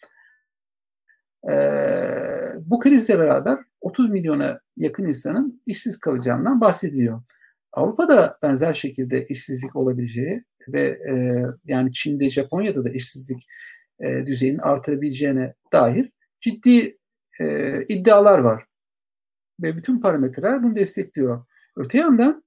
[1.52, 1.56] e,
[2.60, 7.22] bu krizle beraber 30 milyona yakın insanın işsiz kalacağından bahsediliyor.
[7.73, 13.47] Avrupa'da benzer şekilde işsizlik olabileceği ve e, yani Çin'de, Japonya'da da işsizlik
[13.99, 16.97] e, düzeyinin artabileceğine dair ciddi
[17.39, 17.45] e,
[17.86, 18.65] iddialar var.
[19.62, 21.45] Ve bütün parametreler bunu destekliyor.
[21.75, 22.43] Öte yandan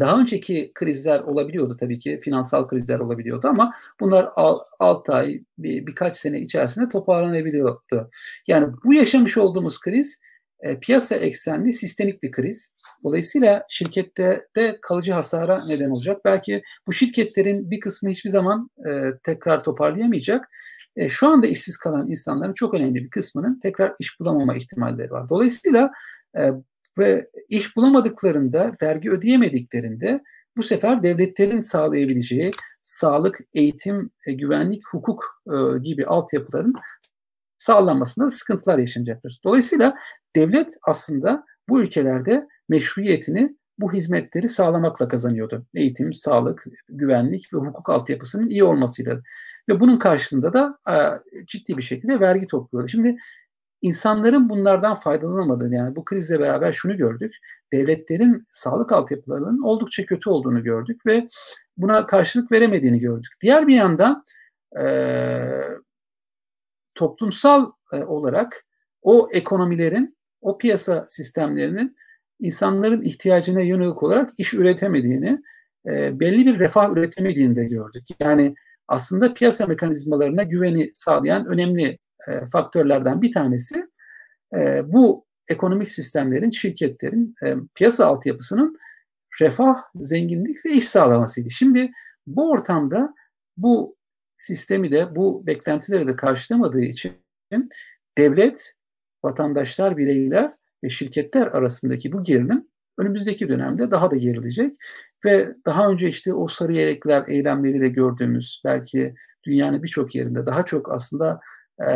[0.00, 6.16] daha önceki krizler olabiliyordu tabii ki, finansal krizler olabiliyordu ama bunlar 6 ay, bir, birkaç
[6.16, 8.10] sene içerisinde toparlanabiliyordu.
[8.46, 10.20] Yani bu yaşamış olduğumuz kriz
[10.62, 12.76] e, piyasa eksenli sistemik bir kriz.
[13.04, 16.20] Dolayısıyla şirkette de kalıcı hasara neden olacak.
[16.24, 18.90] Belki bu şirketlerin bir kısmı hiçbir zaman e,
[19.24, 20.48] tekrar toparlayamayacak.
[20.96, 25.28] E, şu anda işsiz kalan insanların çok önemli bir kısmının tekrar iş bulamama ihtimalleri var.
[25.28, 25.90] Dolayısıyla
[26.36, 26.50] e,
[26.98, 30.20] ve iş bulamadıklarında, vergi ödeyemediklerinde
[30.56, 32.50] bu sefer devletlerin sağlayabileceği
[32.82, 36.74] sağlık, eğitim, e, güvenlik, hukuk e, gibi altyapıların
[37.62, 39.40] sağlanmasında sıkıntılar yaşanacaktır.
[39.44, 39.94] Dolayısıyla
[40.36, 45.66] devlet aslında bu ülkelerde meşruiyetini bu hizmetleri sağlamakla kazanıyordu.
[45.74, 49.20] Eğitim, sağlık, güvenlik ve hukuk altyapısının iyi olmasıyla.
[49.68, 50.94] Ve bunun karşılığında da e,
[51.46, 52.88] ciddi bir şekilde vergi topluyordu.
[52.88, 53.16] Şimdi
[53.82, 57.34] insanların bunlardan faydalanamadığını yani bu krizle beraber şunu gördük.
[57.72, 61.28] Devletlerin sağlık altyapılarının oldukça kötü olduğunu gördük ve
[61.76, 63.32] buna karşılık veremediğini gördük.
[63.40, 64.24] Diğer bir yandan
[64.80, 64.84] e,
[66.94, 68.66] toplumsal e, olarak
[69.02, 71.96] o ekonomilerin, o piyasa sistemlerinin
[72.40, 75.42] insanların ihtiyacına yönelik olarak iş üretemediğini,
[75.86, 78.02] e, belli bir refah üretemediğini de gördük.
[78.20, 78.54] Yani
[78.88, 83.86] aslında piyasa mekanizmalarına güveni sağlayan önemli e, faktörlerden bir tanesi
[84.84, 88.78] bu ekonomik sistemlerin, şirketlerin, e, piyasa altyapısının
[89.40, 91.50] refah, zenginlik ve iş sağlamasıydı.
[91.50, 91.90] Şimdi
[92.26, 93.14] bu ortamda
[93.56, 93.96] bu
[94.42, 97.12] sistemi de bu beklentileri de karşılamadığı için
[98.18, 98.72] devlet,
[99.24, 100.52] vatandaşlar, bireyler
[100.84, 104.76] ve şirketler arasındaki bu gerilim önümüzdeki dönemde daha da gerilecek
[105.24, 109.14] ve daha önce işte o sarı yelekler eylemleriyle gördüğümüz belki
[109.46, 111.40] dünyanın birçok yerinde daha çok aslında
[111.80, 111.88] e,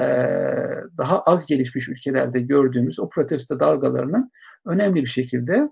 [0.98, 4.30] daha az gelişmiş ülkelerde gördüğümüz o protesto dalgalarının
[4.66, 5.68] önemli bir şekilde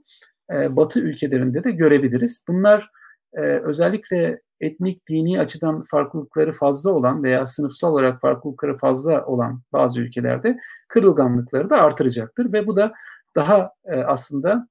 [0.54, 2.44] e, Batı ülkelerinde de görebiliriz.
[2.48, 2.90] Bunlar
[3.34, 10.00] e, özellikle etnik, dini açıdan farklılıkları fazla olan veya sınıfsal olarak farklılıkları fazla olan bazı
[10.00, 12.92] ülkelerde kırılganlıkları da artıracaktır ve bu da
[13.36, 14.68] daha e, aslında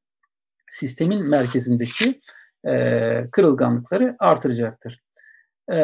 [0.67, 2.21] sistemin merkezindeki
[2.67, 5.03] e, kırılganlıkları artıracaktır.
[5.73, 5.77] E,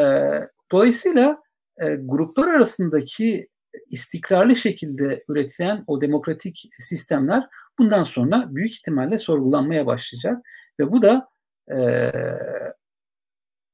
[0.72, 1.42] dolayısıyla
[1.82, 3.48] e, gruplar arasındaki
[3.90, 7.46] istikrarlı şekilde üretilen o demokratik sistemler
[7.78, 10.38] bundan sonra büyük ihtimalle sorgulanmaya başlayacak
[10.80, 11.28] ve bu da
[11.78, 12.12] e,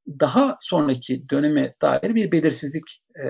[0.08, 3.26] daha sonraki döneme dair bir belirsizlik e,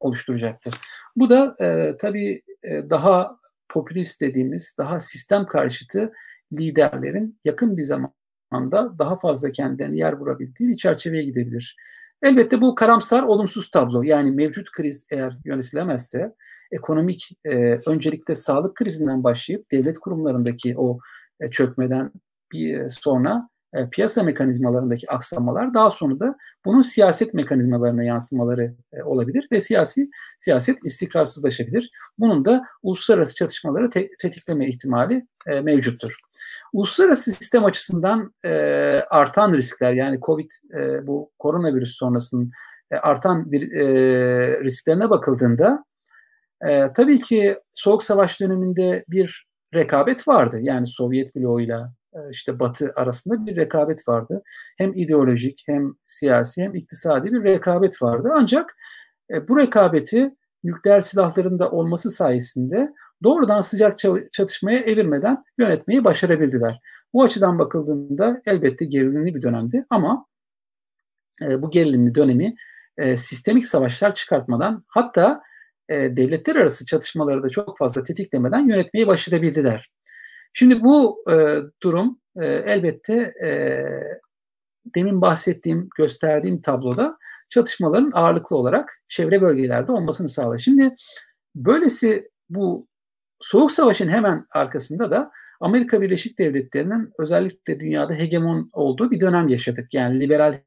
[0.00, 0.74] oluşturacaktır.
[1.16, 3.36] Bu da e, tabii e, daha
[3.68, 6.12] popülist dediğimiz, daha sistem karşıtı
[6.52, 11.76] liderlerin yakın bir zamanda daha fazla kendilerine yer vurabildiği bir çerçeveye gidebilir.
[12.22, 14.02] Elbette bu karamsar, olumsuz tablo.
[14.02, 16.34] Yani mevcut kriz eğer yönetilemezse
[16.72, 20.98] ekonomik e, öncelikle sağlık krizinden başlayıp devlet kurumlarındaki o
[21.40, 22.12] e, çökmeden
[22.52, 29.48] bir sonra e, piyasa mekanizmalarındaki aksamalar daha sonra da bunun siyaset mekanizmalarına yansımaları e, olabilir
[29.52, 31.90] ve siyasi siyaset istikrarsızlaşabilir.
[32.18, 36.16] Bunun da uluslararası çatışmaları te- tetikleme ihtimali e, mevcuttur.
[36.72, 38.50] Uluslararası sistem açısından e,
[39.10, 42.50] artan riskler yani Covid e, bu koronavirüs sonrasının
[42.90, 45.84] e, artan bir e, risklerine bakıldığında
[46.68, 50.58] e, tabii ki Soğuk Savaş döneminde bir rekabet vardı.
[50.60, 51.92] Yani Sovyet bloğuyla
[52.30, 54.42] işte Batı arasında bir rekabet vardı.
[54.78, 58.28] Hem ideolojik hem siyasi hem iktisadi bir rekabet vardı.
[58.34, 58.76] Ancak
[59.30, 62.92] e, bu rekabeti nükleer silahların da olması sayesinde
[63.22, 63.98] doğrudan sıcak
[64.32, 66.80] çatışmaya evirmeden yönetmeyi başarabildiler.
[67.12, 70.26] Bu açıdan bakıldığında elbette gerilimli bir dönemdi ama
[71.42, 72.54] e, bu gerilimli dönemi
[73.16, 75.42] sistemik savaşlar çıkartmadan hatta
[75.90, 79.90] devletler arası çatışmaları da çok fazla tetiklemeden yönetmeyi başarabildiler.
[80.52, 83.50] Şimdi bu e, durum e, elbette e,
[84.96, 90.58] demin bahsettiğim, gösterdiğim tabloda çatışmaların ağırlıklı olarak çevre bölgelerde olmasını sağlar.
[90.58, 90.94] Şimdi
[91.54, 92.88] böylesi bu
[93.40, 99.94] Soğuk Savaş'ın hemen arkasında da Amerika Birleşik Devletleri'nin özellikle dünyada hegemon olduğu bir dönem yaşadık.
[99.94, 100.60] Yani liberal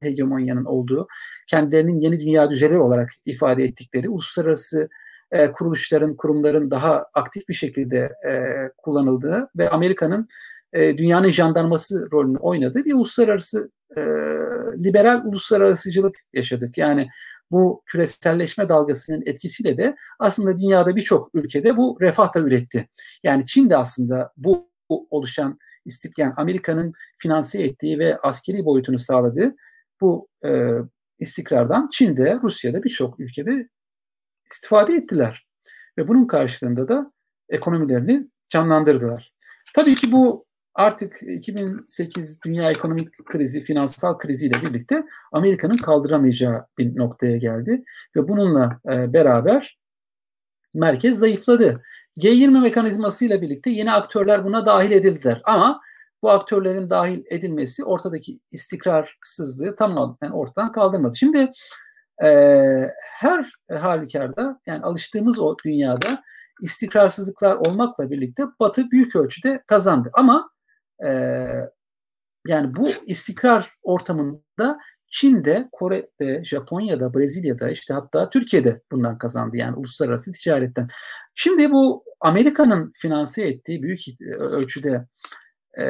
[0.00, 1.08] hegemonyanın olduğu,
[1.48, 4.88] kendilerinin yeni dünya düzeni olarak ifade ettikleri uluslararası
[5.30, 8.32] e, kuruluşların, kurumların daha aktif bir şekilde e,
[8.78, 10.28] kullanıldığı ve Amerika'nın
[10.72, 14.00] e, dünyanın jandarması rolünü oynadığı bir uluslararası e,
[14.84, 16.78] liberal uluslararasıcılık yaşadık.
[16.78, 17.08] Yani
[17.50, 22.88] bu küreselleşme dalgasının etkisiyle de aslında dünyada birçok ülkede bu refah da üretti.
[23.22, 29.54] Yani Çin de aslında bu, bu oluşan istiklayen Amerika'nın finanse ettiği ve askeri boyutunu sağladığı
[30.00, 30.70] bu e,
[31.18, 33.68] istikrardan Çin'de, Rusya'da birçok ülkede
[34.52, 35.46] istifade ettiler.
[35.98, 37.12] Ve bunun karşılığında da
[37.48, 39.32] ekonomilerini canlandırdılar.
[39.74, 47.36] Tabii ki bu artık 2008 dünya ekonomik krizi, finansal kriziyle birlikte Amerika'nın kaldıramayacağı bir noktaya
[47.36, 47.84] geldi.
[48.16, 49.78] Ve bununla e, beraber
[50.74, 51.82] merkez zayıfladı.
[52.20, 55.40] G20 mekanizmasıyla birlikte yeni aktörler buna dahil edildiler.
[55.44, 55.80] Ama
[56.22, 61.16] bu aktörlerin dahil edilmesi ortadaki istikrarsızlığı tamamen ortadan kaldırmadı.
[61.16, 61.50] Şimdi
[62.24, 62.28] e,
[63.00, 66.22] her halükarda yani alıştığımız o dünyada
[66.62, 70.10] istikrarsızlıklar olmakla birlikte Batı büyük ölçüde kazandı.
[70.12, 70.50] Ama
[71.06, 71.10] e,
[72.46, 74.78] yani bu istikrar ortamında
[75.10, 80.88] Çin'de, Kore'de, Japonya'da, Brezilya'da işte hatta Türkiye'de bundan kazandı yani uluslararası ticaretten.
[81.34, 84.00] Şimdi bu Amerika'nın finanse ettiği büyük
[84.38, 85.06] ölçüde
[85.78, 85.86] e,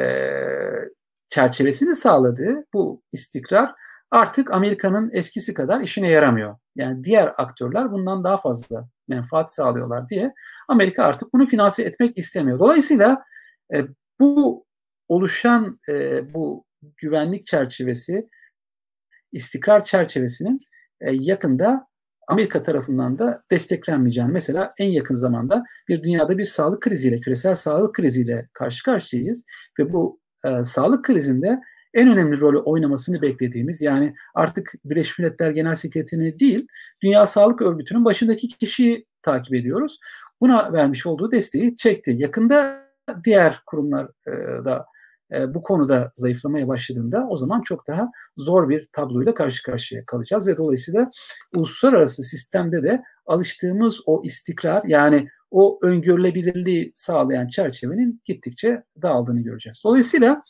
[1.27, 3.71] çerçevesini sağladığı bu istikrar
[4.11, 6.57] artık Amerika'nın eskisi kadar işine yaramıyor.
[6.75, 10.33] Yani diğer aktörler bundan daha fazla menfaat sağlıyorlar diye
[10.67, 12.59] Amerika artık bunu finanse etmek istemiyor.
[12.59, 13.23] Dolayısıyla
[13.73, 13.85] e,
[14.19, 14.65] bu
[15.07, 15.93] oluşan e,
[16.33, 16.65] bu
[16.97, 18.27] güvenlik çerçevesi,
[19.31, 20.59] istikrar çerçevesinin
[21.01, 21.87] e, yakında
[22.27, 27.95] Amerika tarafından da desteklenmeyeceğini mesela en yakın zamanda bir dünyada bir sağlık kriziyle, küresel sağlık
[27.95, 29.45] kriziyle karşı karşıyayız
[29.79, 31.59] ve bu e, sağlık krizinde
[31.93, 36.67] en önemli rolü oynamasını beklediğimiz yani artık Birleşmiş Milletler Genel Sekreteri değil
[37.03, 39.99] Dünya Sağlık Örgütü'nün başındaki kişiyi takip ediyoruz.
[40.41, 42.15] Buna vermiş olduğu desteği çekti.
[42.17, 42.87] Yakında
[43.23, 44.31] diğer kurumlar e,
[44.65, 44.85] da
[45.33, 50.47] e, bu konuda zayıflamaya başladığında o zaman çok daha zor bir tabloyla karşı karşıya kalacağız
[50.47, 51.09] ve dolayısıyla
[51.55, 59.81] uluslararası sistemde de alıştığımız o istikrar yani o öngörülebilirliği sağlayan çerçevenin gittikçe dağıldığını göreceğiz.
[59.85, 60.43] Dolayısıyla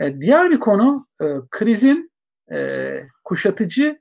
[0.00, 2.12] e, diğer bir konu e, krizin
[2.52, 2.90] e,
[3.24, 3.98] kuşatıcı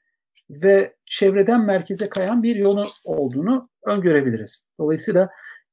[0.49, 4.67] ve çevreden merkeze kayan bir yolu olduğunu öngörebiliriz.
[4.79, 5.29] Dolayısıyla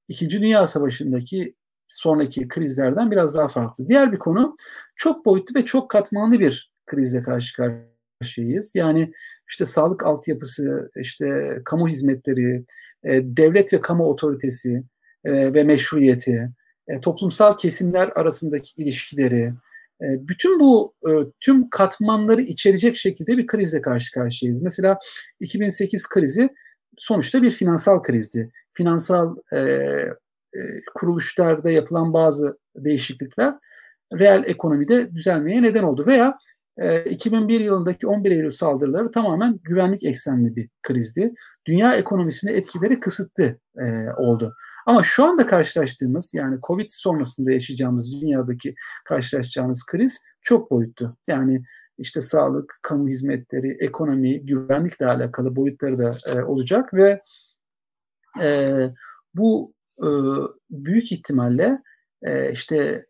[0.08, 1.54] İkinci Dünya Savaşı'ndaki
[1.88, 3.88] sonraki krizlerden biraz daha farklı.
[3.88, 4.56] Diğer bir konu
[4.96, 7.56] çok boyutlu ve çok katmanlı bir krizle karşı
[8.20, 8.74] karşıyayız.
[8.74, 9.12] Yani
[9.48, 12.64] işte sağlık altyapısı, işte kamu hizmetleri,
[13.04, 14.82] devlet ve kamu otoritesi
[15.24, 16.50] ve meşruiyeti,
[17.02, 19.52] toplumsal kesimler arasındaki ilişkileri,
[20.00, 24.62] bütün bu e, tüm katmanları içerecek şekilde bir krizle karşı karşıyayız.
[24.62, 24.98] Mesela
[25.40, 26.48] 2008 krizi
[26.98, 28.50] sonuçta bir finansal krizdi.
[28.72, 30.60] Finansal e, e,
[30.94, 33.54] kuruluşlarda yapılan bazı değişiklikler
[34.18, 36.06] reel ekonomide düzelmeye neden oldu.
[36.06, 36.38] Veya
[37.10, 41.32] 2001 yılındaki 11 Eylül saldırıları tamamen güvenlik eksenli bir krizdi.
[41.66, 43.58] Dünya ekonomisine etkileri kısıtlı
[44.16, 44.54] oldu.
[44.88, 48.74] Ama şu anda karşılaştığımız yani Covid sonrasında yaşayacağımız dünyadaki
[49.04, 51.16] karşılaşacağımız kriz çok boyutlu.
[51.26, 51.62] Yani
[51.98, 57.22] işte sağlık, kamu hizmetleri, ekonomi, güvenlikle alakalı boyutları da e, olacak ve
[58.42, 58.78] e,
[59.34, 60.08] bu e,
[60.70, 61.82] büyük ihtimalle
[62.22, 63.06] e, işte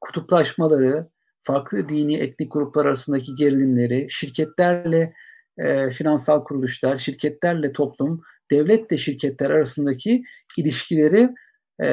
[0.00, 1.08] kutuplaşmaları,
[1.42, 5.14] farklı dini etnik gruplar arasındaki gerilimleri, şirketlerle
[5.58, 10.22] e, finansal kuruluşlar, şirketlerle toplum, devletle şirketler arasındaki
[10.58, 11.30] ilişkileri
[11.82, 11.86] e,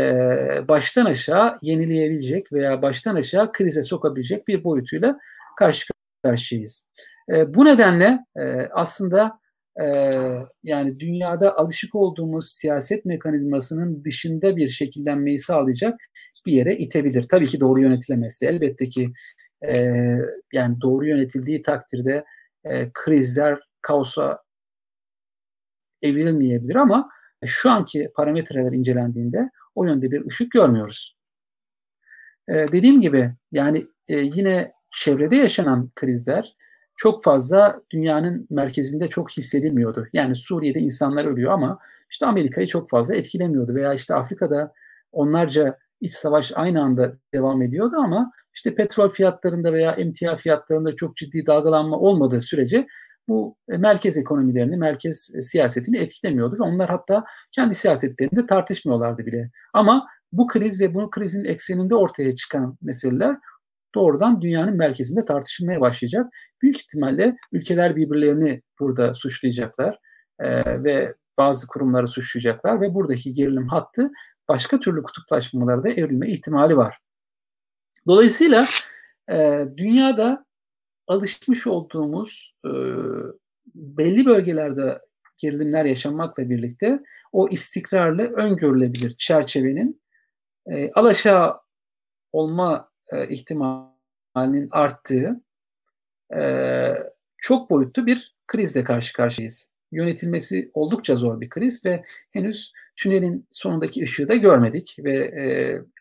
[0.68, 5.18] baştan aşağı yenileyebilecek veya baştan aşağı krize sokabilecek bir boyutuyla
[5.58, 5.94] karşı
[6.24, 6.88] karşıyayız.
[7.32, 9.40] E, bu nedenle e, aslında
[9.82, 9.86] e,
[10.64, 16.00] yani dünyada alışık olduğumuz siyaset mekanizmasının dışında bir şekillenmeyi sağlayacak
[16.46, 17.24] bir yere itebilir.
[17.24, 19.12] Tabii ki doğru yönetilemezse elbette ki
[19.68, 19.92] e,
[20.54, 22.26] yani doğru yönetildiği takdirde
[22.66, 24.40] e, krizler kaosa
[26.02, 27.10] evrilmeyebilir ama
[27.46, 31.18] şu anki parametreler incelendiğinde o yönde bir ışık görmüyoruz.
[32.48, 36.56] E, dediğim gibi yani e, yine çevrede yaşanan krizler
[36.96, 40.08] çok fazla dünyanın merkezinde çok hissedilmiyordu.
[40.14, 41.80] Yani Suriye'de insanlar ölüyor ama
[42.12, 44.74] işte Amerika'yı çok fazla etkilemiyordu veya işte Afrika'da
[45.12, 51.18] onlarca iç savaş aynı anda devam ediyordu ama işte petrol fiyatlarında veya emtia fiyatlarında çok
[51.18, 52.88] ciddi dalgalanma olmadığı sürece
[53.28, 59.52] bu e, merkez ekonomilerini, merkez e, siyasetini etkilemiyordu ve onlar hatta kendi siyasetlerinde tartışmıyorlardı bile.
[59.74, 63.38] Ama bu kriz ve bu krizin ekseninde ortaya çıkan meseleler
[63.96, 66.26] doğrudan dünyanın merkezinde tartışılmaya başlayacak.
[66.62, 70.00] Büyük ihtimalle ülkeler birbirlerini burada suçlayacaklar
[70.40, 74.12] e, ve bazı kurumları suçlayacaklar ve buradaki gerilim hattı
[74.48, 76.98] başka türlü kutuplaşmalara da evrilme ihtimali var.
[78.08, 78.66] Dolayısıyla
[79.32, 80.46] e, dünyada
[81.08, 82.72] alışmış olduğumuz e,
[83.76, 85.02] belli bölgelerde
[85.38, 87.00] gerilimler yaşanmakla birlikte
[87.32, 90.02] o istikrarlı öngörülebilir çerçevenin
[90.68, 91.60] e, alaşağı
[92.32, 95.42] olma e, ihtimalinin arttığı
[96.36, 96.42] e,
[97.38, 99.72] çok boyutlu bir krizle karşı karşıyayız.
[99.92, 105.46] Yönetilmesi oldukça zor bir kriz ve henüz tünelin sonundaki ışığı da görmedik ve e,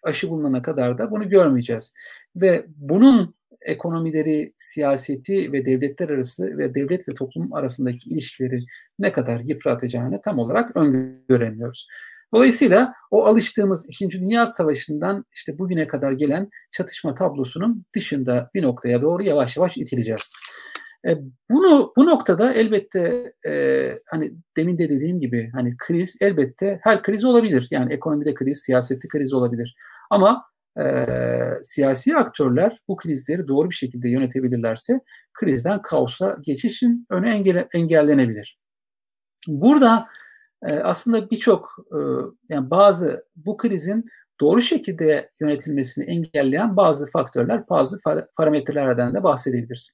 [0.03, 1.95] aşı bulunana kadar da bunu görmeyeceğiz.
[2.37, 3.35] Ve bunun
[3.67, 8.61] ekonomileri, siyaseti ve devletler arası ve devlet ve toplum arasındaki ilişkileri
[8.99, 11.87] ne kadar yıpratacağını tam olarak öngöremiyoruz.
[12.35, 19.03] Dolayısıyla o alıştığımız İkinci Dünya Savaşı'ndan işte bugüne kadar gelen çatışma tablosunun dışında bir noktaya
[19.03, 20.33] doğru yavaş yavaş itileceğiz.
[21.09, 21.19] E,
[21.51, 23.53] bunu bu noktada elbette e,
[24.11, 27.69] hani demin de dediğim gibi hani kriz elbette her kriz olabilir.
[27.71, 29.77] Yani ekonomide kriz, siyasette kriz olabilir.
[30.11, 30.45] Ama
[30.85, 31.07] e,
[31.63, 35.01] siyasi aktörler bu krizleri doğru bir şekilde yönetebilirlerse
[35.35, 38.59] krizden kaosa geçişin önü engel, engellenebilir.
[39.49, 40.07] Burada
[40.69, 41.99] e, aslında birçok e,
[42.49, 44.05] yani bazı bu krizin
[44.41, 48.01] doğru şekilde yönetilmesini engelleyen bazı faktörler, bazı
[48.37, 49.93] parametrelerden de bahsedebiliriz.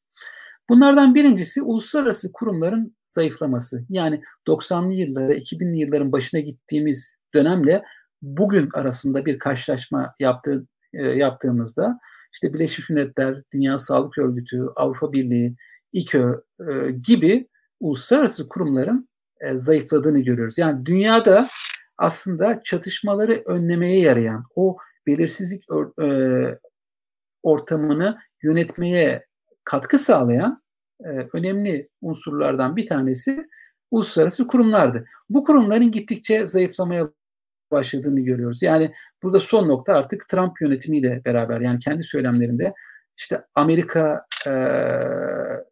[0.69, 3.85] Bunlardan birincisi uluslararası kurumların zayıflaması.
[3.89, 7.83] Yani 90'lı yıllara, 2000'li yılların başına gittiğimiz dönemle
[8.23, 11.99] bugün arasında bir karşılaşma yaptığı, e, yaptığımızda
[12.33, 15.57] işte Birleşmiş Milletler, Dünya Sağlık Örgütü, Avrupa Birliği,
[15.93, 17.49] İKÖ e, gibi
[17.81, 19.09] uluslararası kurumların
[19.41, 20.59] e, zayıfladığını görüyoruz.
[20.59, 21.49] Yani dünyada
[21.99, 24.77] aslında çatışmaları önlemeye yarayan, o
[25.07, 25.65] belirsizlik
[26.03, 26.09] e,
[27.43, 29.27] ortamını yönetmeye
[29.65, 30.63] katkı sağlayan
[31.05, 33.47] e, önemli unsurlardan bir tanesi
[33.91, 35.05] uluslararası kurumlardı.
[35.29, 37.09] Bu kurumların gittikçe zayıflamaya
[37.73, 38.63] başladığını görüyoruz.
[38.63, 38.93] Yani
[39.23, 42.75] burada son nokta artık Trump yönetimiyle beraber yani kendi söylemlerinde
[43.19, 44.53] işte Amerika e,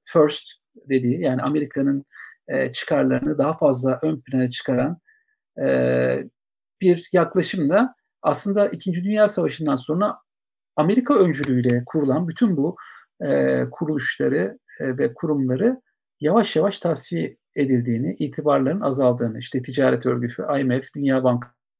[0.04, 0.48] first
[0.88, 2.04] dediği yani Amerika'nın
[2.48, 4.98] e, çıkarlarını daha fazla ön plana çıkaran
[5.62, 6.24] e,
[6.80, 10.16] bir yaklaşımla aslında İkinci Dünya Savaşı'ndan sonra
[10.76, 12.76] Amerika öncülüğüyle kurulan bütün bu
[13.20, 15.80] e, kuruluşları e, ve kurumları
[16.20, 21.24] yavaş yavaş tasfiye edildiğini, itibarların azaldığını, işte ticaret örgütü, IMF, Dünya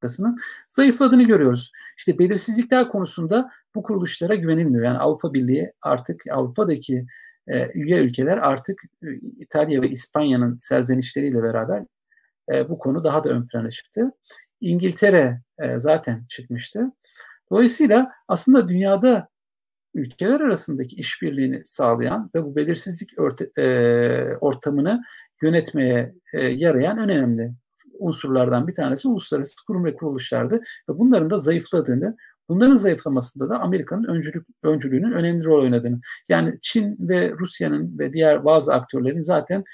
[0.02, 0.38] Bankası'nın
[0.68, 1.72] zayıfladığını görüyoruz.
[1.98, 4.84] İşte belirsizlikler konusunda bu kuruluşlara güvenilmiyor.
[4.84, 7.06] Yani Avrupa Birliği artık Avrupa'daki
[7.48, 9.06] e, üye ülkeler artık e,
[9.38, 11.84] İtalya ve İspanya'nın serzenişleriyle beraber
[12.52, 14.12] e, bu konu daha da ön plana çıktı.
[14.60, 16.92] İngiltere e, zaten çıkmıştı.
[17.50, 19.28] Dolayısıyla aslında dünyada
[19.94, 23.10] ülkeler arasındaki işbirliğini sağlayan ve bu belirsizlik
[23.58, 23.64] e,
[24.40, 25.02] ortamını
[25.42, 27.52] yönetmeye e, yarayan önemli
[28.00, 30.54] unsurlardan bir tanesi uluslararası kurum ve kuruluşlardı
[30.88, 32.16] ve bunların da zayıfladığını,
[32.48, 36.00] bunların zayıflamasında da Amerika'nın öncülük, öncülüğünün önemli rol oynadığını.
[36.28, 39.64] Yani Çin ve Rusya'nın ve diğer bazı aktörlerin zaten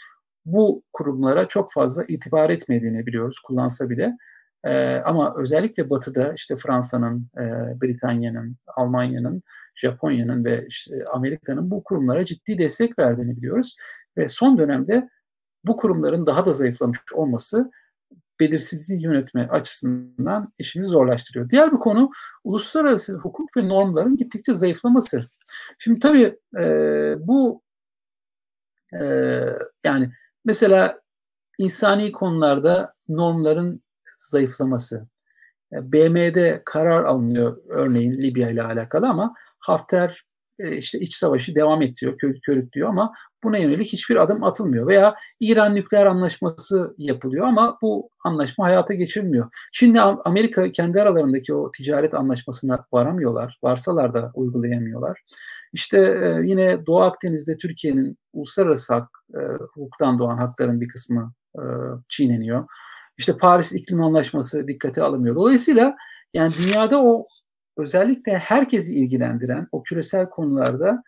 [0.45, 4.17] bu kurumlara çok fazla itibar etmediğini biliyoruz kullansa bile.
[4.65, 7.43] Ee, ama özellikle Batı'da işte Fransa'nın, e,
[7.83, 9.43] Britanya'nın, Almanya'nın,
[9.75, 13.77] Japonya'nın ve işte Amerika'nın bu kurumlara ciddi destek verdiğini biliyoruz.
[14.17, 15.09] Ve son dönemde
[15.65, 17.71] bu kurumların daha da zayıflamış olması
[18.41, 21.51] belirsizliği yönetme açısından işimizi zorlaştırıyor.
[21.51, 22.11] Diğer bir konu
[22.45, 25.29] uluslararası hukuk ve normların gittikçe zayıflaması.
[25.79, 26.65] Şimdi tabii e,
[27.19, 27.63] bu
[28.95, 29.07] e,
[29.85, 30.13] yani
[30.45, 31.01] mesela
[31.59, 33.83] insani konularda normların
[34.19, 35.07] zayıflaması.
[35.73, 40.26] BM'de karar alınıyor örneğin Libya ile alakalı ama Hafter
[40.59, 43.13] e, işte iç savaşı devam ediyor, kö körüklüyor ama
[43.45, 44.87] buna yönelik hiçbir adım atılmıyor.
[44.87, 49.51] Veya İran nükleer anlaşması yapılıyor ama bu anlaşma hayata geçirilmiyor.
[49.73, 53.59] Şimdi Amerika kendi aralarındaki o ticaret anlaşmasına varamıyorlar.
[53.63, 55.23] Varsalar da uygulayamıyorlar.
[55.73, 59.41] İşte e, yine Doğu Akdeniz'de Türkiye'nin uluslararası hak, e,
[59.75, 61.33] hukuktan doğan hakların bir kısmı
[62.09, 62.67] çiğneniyor.
[63.19, 65.37] İşte Paris İklim Anlaşması dikkate alınmıyor.
[65.37, 65.97] Dolayısıyla
[66.35, 67.27] yani dünyada o
[67.77, 71.03] özellikle herkesi ilgilendiren o küresel konularda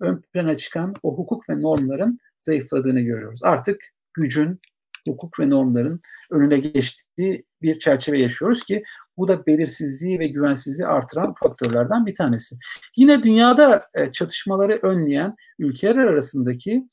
[0.00, 3.40] ön plana çıkan o hukuk ve normların zayıfladığını görüyoruz.
[3.42, 4.60] Artık gücün,
[5.08, 6.00] hukuk ve normların
[6.30, 8.82] önüne geçtiği bir çerçeve yaşıyoruz ki
[9.16, 12.56] bu da belirsizliği ve güvensizliği artıran faktörlerden bir tanesi.
[12.96, 16.88] Yine dünyada e, çatışmaları önleyen ülkeler arasındaki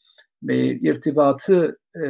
[0.49, 2.01] e, irtibatı e,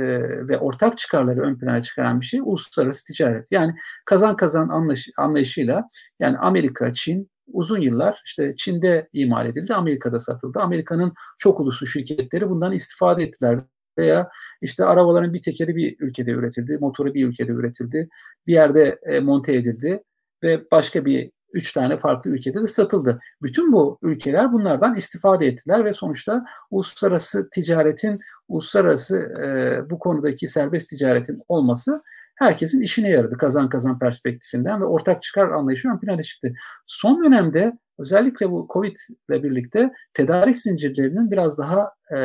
[0.47, 3.51] ve ortak çıkarları ön plana çıkaran bir şey uluslararası ticaret.
[3.51, 3.75] Yani
[4.05, 5.87] kazan kazan anlayış, anlayışıyla
[6.19, 10.59] yani Amerika, Çin uzun yıllar işte Çin'de imal edildi, Amerika'da satıldı.
[10.59, 13.59] Amerika'nın çok uluslu şirketleri bundan istifade ettiler
[13.97, 14.29] veya
[14.61, 18.09] işte arabaların bir tekeri bir ülkede üretildi, motoru bir ülkede üretildi,
[18.47, 20.03] bir yerde e, monte edildi
[20.43, 23.19] ve başka bir üç tane farklı ülkede de satıldı.
[23.41, 30.89] Bütün bu ülkeler bunlardan istifade ettiler ve sonuçta uluslararası ticaretin, uluslararası e, bu konudaki serbest
[30.89, 32.01] ticaretin olması
[32.37, 36.53] herkesin işine yaradı kazan kazan perspektifinden ve ortak çıkar anlayışı ön plana çıktı.
[36.87, 38.97] Son dönemde özellikle bu Covid
[39.29, 42.19] ile birlikte tedarik zincirlerinin biraz daha e,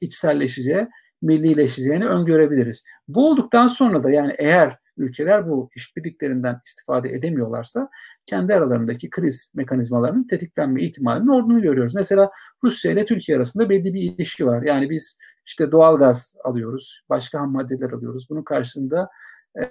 [0.00, 0.88] içselleşeceği,
[1.22, 2.84] millileşeceğini öngörebiliriz.
[3.08, 7.88] Bu olduktan sonra da yani eğer ülkeler bu işbirliklerinden istifade edemiyorlarsa
[8.26, 11.94] kendi aralarındaki kriz mekanizmalarının tetiklenme ihtimalinin olduğunu görüyoruz.
[11.94, 12.30] Mesela
[12.64, 14.62] Rusya ile Türkiye arasında belli bir ilişki var.
[14.62, 18.26] Yani biz işte doğal gaz alıyoruz, başka ham maddeler alıyoruz.
[18.30, 19.08] Bunun karşısında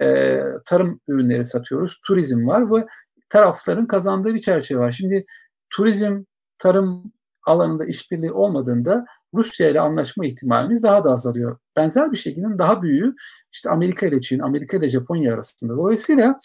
[0.00, 2.86] e, tarım ürünleri satıyoruz, turizm var ve
[3.28, 4.90] tarafların kazandığı bir çerçeve var.
[4.90, 5.24] Şimdi
[5.70, 6.24] turizm,
[6.58, 7.12] tarım
[7.46, 11.58] alanında işbirliği olmadığında Rusya ile anlaşma ihtimalimiz daha da azalıyor.
[11.76, 13.14] Benzer bir şekilde daha büyüğü
[13.52, 15.76] işte Amerika ile Çin, Amerika ile Japonya arasında.
[15.76, 16.40] Dolayısıyla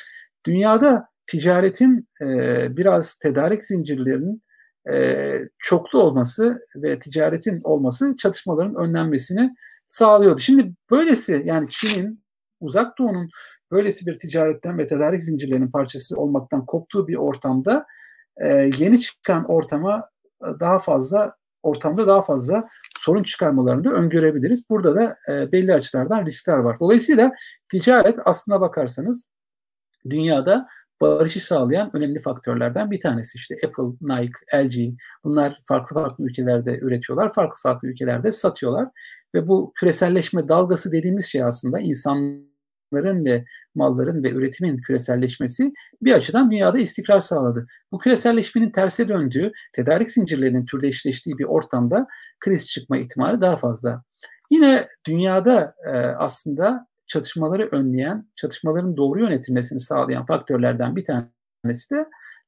[0.45, 2.27] dünyada ticaretin e,
[2.77, 4.43] biraz tedarik zincirlerinin
[4.91, 10.41] e, çoklu olması ve ticaretin olması çatışmaların önlenmesini sağlıyordu.
[10.41, 12.23] Şimdi böylesi yani Çin'in
[12.59, 13.29] uzak doğunun
[13.71, 17.85] böylesi bir ticaretten ve tedarik zincirlerinin parçası olmaktan koptuğu bir ortamda
[18.41, 20.08] e, yeni çıkan ortama
[20.59, 22.67] daha fazla ortamda daha fazla
[22.99, 24.69] sorun çıkarmalarını da öngörebiliriz.
[24.69, 26.77] Burada da e, belli açılardan riskler var.
[26.79, 27.31] Dolayısıyla
[27.71, 29.31] ticaret aslına bakarsanız
[30.09, 30.67] dünyada
[31.01, 33.37] barışı sağlayan önemli faktörlerden bir tanesi.
[33.37, 38.87] İşte Apple, Nike, LG bunlar farklı farklı ülkelerde üretiyorlar, farklı farklı ülkelerde satıyorlar
[39.35, 42.49] ve bu küreselleşme dalgası dediğimiz şey aslında insan
[42.89, 47.67] kaynakların ve malların ve üretimin küreselleşmesi bir açıdan dünyada istikrar sağladı.
[47.91, 52.07] Bu küreselleşmenin terse döndüğü, tedarik zincirlerinin türdeşleştiği bir ortamda
[52.39, 54.03] kriz çıkma ihtimali daha fazla.
[54.51, 62.05] Yine dünyada e, aslında çatışmaları önleyen, çatışmaların doğru yönetilmesini sağlayan faktörlerden bir tanesi de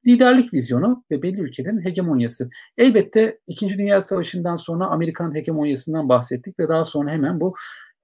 [0.07, 2.49] liderlik vizyonu ve belli ülkelerin hegemonyası.
[2.77, 7.55] Elbette İkinci Dünya Savaşı'ndan sonra Amerikan hegemonyasından bahsettik ve daha sonra hemen bu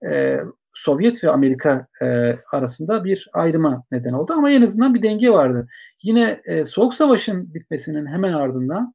[0.10, 0.40] e,
[0.84, 5.68] Sovyet ve Amerika e, arasında bir ayrıma neden oldu ama en azından bir denge vardı.
[6.04, 8.94] Yine e, Soğuk Savaş'ın bitmesinin hemen ardından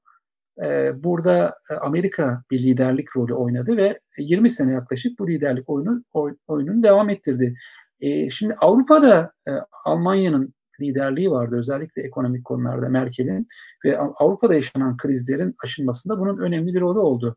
[0.65, 6.05] e, burada e, Amerika bir liderlik rolü oynadı ve 20 sene yaklaşık bu liderlik oyunu
[6.13, 7.55] oy, oyununu devam ettirdi.
[8.01, 9.51] E, şimdi Avrupa'da e,
[9.85, 13.47] Almanya'nın liderliği vardı özellikle ekonomik konularda Merkel'in
[13.85, 17.37] ve Avrupa'da yaşanan krizlerin aşılmasında bunun önemli bir rolü oldu.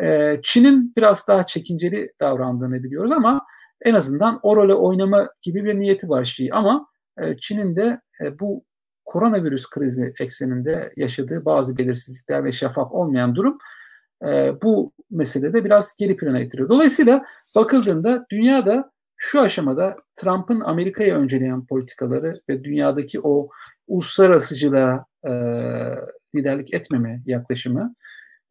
[0.00, 3.46] E, Çin'in biraz daha çekinceli davrandığını biliyoruz ama
[3.84, 6.52] en azından o role oynama gibi bir niyeti var Şii.
[6.52, 6.86] Ama
[7.18, 8.64] e, Çin'in de e, bu
[9.04, 13.58] koronavirüs krizi ekseninde yaşadığı bazı belirsizlikler ve şeffaf olmayan durum
[14.24, 16.68] e, bu meselede biraz geri plana itiriyor.
[16.68, 17.24] Dolayısıyla
[17.54, 23.48] bakıldığında dünyada şu aşamada Trump'ın Amerika'ya önceleyen politikaları ve dünyadaki o
[23.86, 25.30] uluslararasıcılığa e,
[26.34, 27.94] liderlik etmeme yaklaşımı,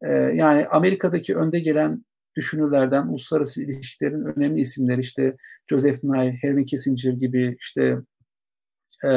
[0.02, 2.04] e, yani Amerika'daki önde gelen
[2.36, 5.36] düşünürlerden uluslararası ilişkilerin önemli isimleri işte
[5.70, 7.98] Joseph Nye, Henry Kissinger gibi işte
[9.04, 9.10] e,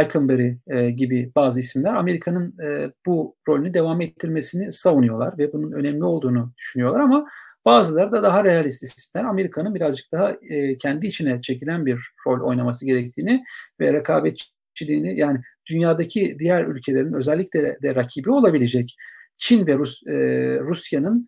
[0.00, 6.04] Eikenberry e, gibi bazı isimler Amerika'nın e, bu rolünü devam ettirmesini savunuyorlar ve bunun önemli
[6.04, 7.28] olduğunu düşünüyorlar ama
[7.64, 9.24] bazıları da daha realist isimler.
[9.24, 13.44] Amerika'nın birazcık daha e, kendi içine çekilen bir rol oynaması gerektiğini
[13.80, 15.40] ve rekabetçiliğini yani
[15.70, 18.96] dünyadaki diğer ülkelerin özellikle de rakibi olabilecek
[19.38, 20.14] Çin ve Rus, e,
[20.60, 21.26] Rusya'nın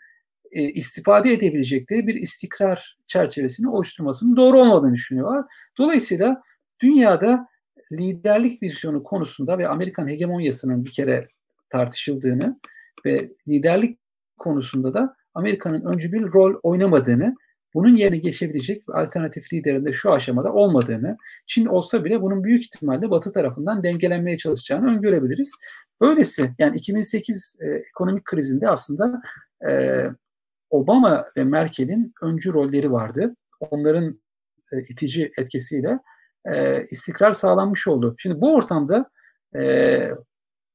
[0.53, 5.45] e, istifade edebilecekleri bir istikrar çerçevesini oluşturmasının doğru olmadığını düşünüyorlar.
[5.79, 6.43] Dolayısıyla
[6.81, 7.47] dünyada
[7.93, 11.29] liderlik vizyonu konusunda ve Amerikan hegemonyasının bir kere
[11.71, 12.61] tartışıldığını
[13.07, 13.99] ve liderlik
[14.39, 17.35] konusunda da Amerika'nın öncü bir rol oynamadığını,
[17.75, 22.65] bunun yerine geçebilecek bir alternatif liderin de şu aşamada olmadığını, Çin olsa bile bunun büyük
[22.65, 25.55] ihtimalle Batı tarafından dengelenmeye çalışacağını öngörebiliriz.
[26.01, 29.23] Böylesi yani 2008 e, ekonomik krizinde aslında
[29.69, 30.03] e,
[30.71, 33.37] Obama ve Merkel'in öncü rolleri vardı.
[33.61, 34.21] Onların
[34.73, 35.99] e, itici etkisiyle
[36.45, 38.15] e, istikrar sağlanmış oldu.
[38.19, 39.11] Şimdi bu ortamda
[39.57, 40.11] e,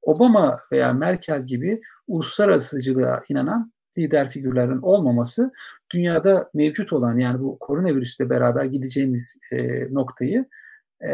[0.02, 5.52] Obama veya Merkel gibi uluslararasıcılığa inanan lider figürlerin olmaması
[5.94, 10.46] dünyada mevcut olan yani bu koronavirüsle beraber gideceğimiz e, noktayı
[11.10, 11.12] e,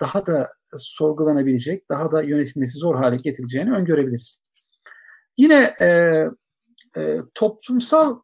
[0.00, 4.42] daha da sorgulanabilecek, daha da yönetilmesi zor hale getireceğini öngörebiliriz.
[5.36, 6.24] Yine e,
[6.96, 8.20] e, toplumsal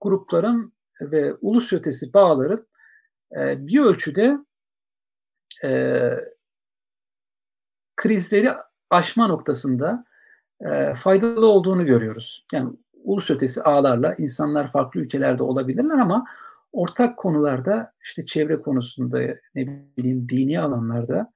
[0.00, 2.66] grupların ve ulus ötesi bağların
[3.36, 4.38] e, bir ölçüde
[5.64, 6.00] e,
[7.96, 8.50] krizleri
[8.90, 10.04] aşma noktasında
[10.60, 12.46] e, faydalı olduğunu görüyoruz.
[12.52, 12.70] Yani
[13.04, 16.26] ulus ötesi ağlarla insanlar farklı ülkelerde olabilirler ama
[16.72, 19.20] ortak konularda işte çevre konusunda
[19.54, 19.66] ne
[19.96, 21.32] bileyim dini alanlarda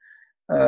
[0.51, 0.59] e,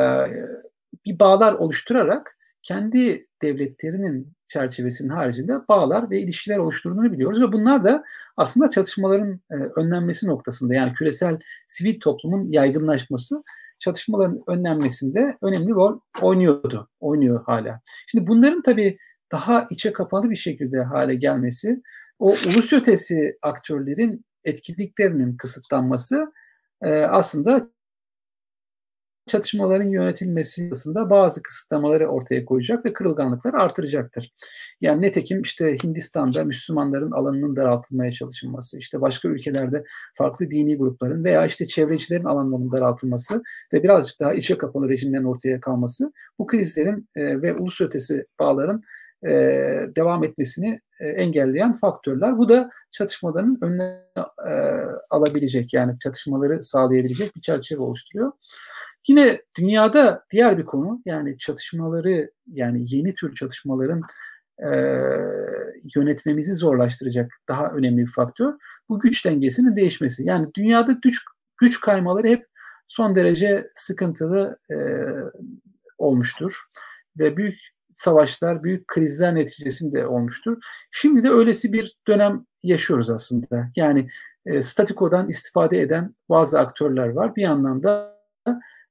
[1.05, 8.03] bir bağlar oluşturarak kendi devletlerinin çerçevesinin haricinde bağlar ve ilişkiler oluşturduğunu biliyoruz ve bunlar da
[8.37, 13.41] aslında çatışmaların e, önlenmesi noktasında yani küresel sivil toplumun yaygınlaşması
[13.79, 17.81] çatışmaların önlenmesinde önemli rol oynuyordu, oynuyor hala.
[18.07, 18.97] Şimdi bunların tabii
[19.31, 21.81] daha içe kapalı bir şekilde hale gelmesi,
[22.19, 26.31] o ulus ötesi aktörlerin etkinliklerinin kısıtlanması
[26.81, 27.69] e, aslında
[29.27, 34.33] çatışmaların yönetilmesi aslında bazı kısıtlamaları ortaya koyacak ve kırılganlıkları artıracaktır.
[34.81, 39.83] Yani netekim işte Hindistan'da Müslümanların alanının daraltılmaya çalışılması, işte başka ülkelerde
[40.17, 43.41] farklı dini grupların veya işte çevrecilerin alanlarının daraltılması
[43.73, 48.83] ve birazcık daha içe kapalı rejimlerin ortaya kalması bu krizlerin e, ve ulus ötesi bağların
[49.23, 49.31] e,
[49.95, 52.37] devam etmesini e, engelleyen faktörler.
[52.37, 54.01] Bu da çatışmaların önüne
[55.09, 58.31] alabilecek yani çatışmaları sağlayabilecek bir çerçeve oluşturuyor.
[59.07, 64.01] Yine dünyada diğer bir konu yani çatışmaları yani yeni tür çatışmaların
[64.59, 64.69] e,
[65.95, 68.53] yönetmemizi zorlaştıracak daha önemli bir faktör
[68.89, 70.25] bu güç dengesinin değişmesi.
[70.25, 71.23] Yani dünyada güç,
[71.57, 72.47] güç kaymaları hep
[72.87, 74.77] son derece sıkıntılı e,
[75.97, 76.63] olmuştur
[77.19, 77.59] ve büyük
[77.93, 80.57] savaşlar, büyük krizler neticesinde olmuştur.
[80.91, 83.69] Şimdi de öylesi bir dönem yaşıyoruz aslında.
[83.75, 84.09] Yani
[84.45, 87.35] e, statikodan istifade eden bazı aktörler var.
[87.35, 88.17] Bir yandan da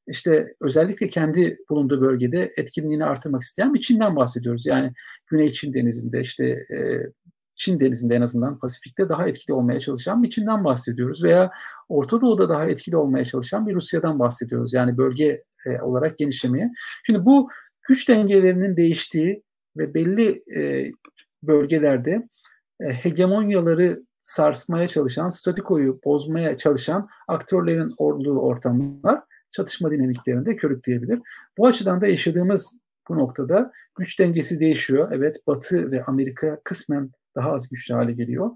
[0.06, 4.66] işte özellikle kendi bulunduğu bölgede etkinliğini artırmak isteyen bir Çin'den bahsediyoruz.
[4.66, 4.92] Yani
[5.26, 6.78] Güney Çin Denizi'nde işte e,
[7.56, 11.24] Çin Denizi'nde en azından Pasifik'te daha etkili olmaya çalışan bir Çin'den bahsediyoruz.
[11.24, 11.50] Veya
[11.88, 14.72] Orta Doğu'da daha etkili olmaya çalışan bir Rusya'dan bahsediyoruz.
[14.72, 16.72] Yani bölge e, olarak genişlemeye.
[17.06, 17.48] Şimdi bu
[17.88, 19.42] güç dengelerinin değiştiği
[19.76, 20.92] ve belli e,
[21.42, 22.28] bölgelerde
[22.80, 29.20] e, hegemonyaları sarsmaya çalışan, statikoyu bozmaya çalışan aktörlerin olduğu ortamlar
[29.56, 31.20] çatışma dinamiklerinde körükleyebilir.
[31.58, 35.12] Bu açıdan da yaşadığımız bu noktada güç dengesi değişiyor.
[35.12, 38.50] Evet Batı ve Amerika kısmen daha az güçlü hale geliyor.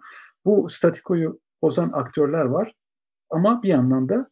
[0.45, 2.75] Bu statikoyu bozan aktörler var.
[3.31, 4.31] Ama bir yandan da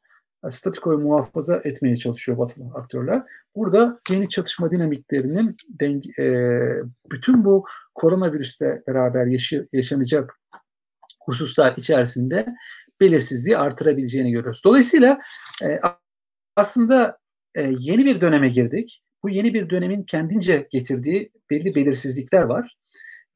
[0.48, 3.22] statikoyu muhafaza etmeye çalışıyor batılı aktörler.
[3.56, 6.26] Burada yeni çatışma dinamiklerinin denge, e,
[7.12, 7.64] bütün bu
[7.94, 10.40] koronavirüsle beraber yaşı, yaşanacak
[11.26, 12.46] hususlar içerisinde
[13.00, 14.60] belirsizliği artırabileceğini görüyoruz.
[14.64, 15.20] Dolayısıyla
[15.62, 15.80] e,
[16.58, 17.18] aslında
[17.54, 19.02] e, yeni bir döneme girdik.
[19.22, 22.76] Bu yeni bir dönemin kendince getirdiği belli belirsizlikler var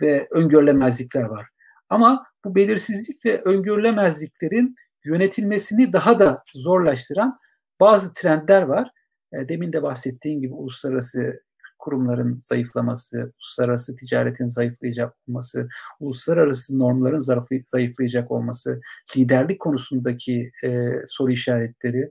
[0.01, 1.49] ve öngörülemezlikler var.
[1.89, 7.39] Ama bu belirsizlik ve öngörülemezliklerin yönetilmesini daha da zorlaştıran
[7.81, 8.91] bazı trendler var.
[9.33, 11.41] E, demin de bahsettiğim gibi uluslararası
[11.79, 15.68] kurumların zayıflaması, uluslararası ticaretin zayıflayacak olması,
[16.01, 18.81] uluslararası normların zayıflayacak olması,
[19.16, 20.68] liderlik konusundaki e,
[21.07, 22.11] soru işaretleri,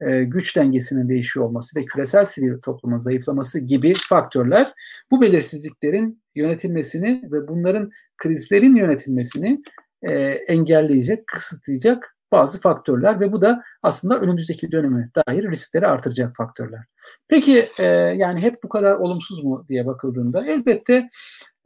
[0.00, 4.72] e, güç dengesinin değişiyor olması ve küresel sivil toplumun zayıflaması gibi faktörler
[5.10, 9.62] bu belirsizliklerin yönetilmesini ve bunların krizlerin yönetilmesini
[10.02, 10.12] e,
[10.48, 16.80] engelleyecek, kısıtlayacak bazı faktörler ve bu da aslında önümüzdeki döneme dair riskleri artıracak faktörler.
[17.28, 17.84] Peki e,
[18.16, 21.08] yani hep bu kadar olumsuz mu diye bakıldığında elbette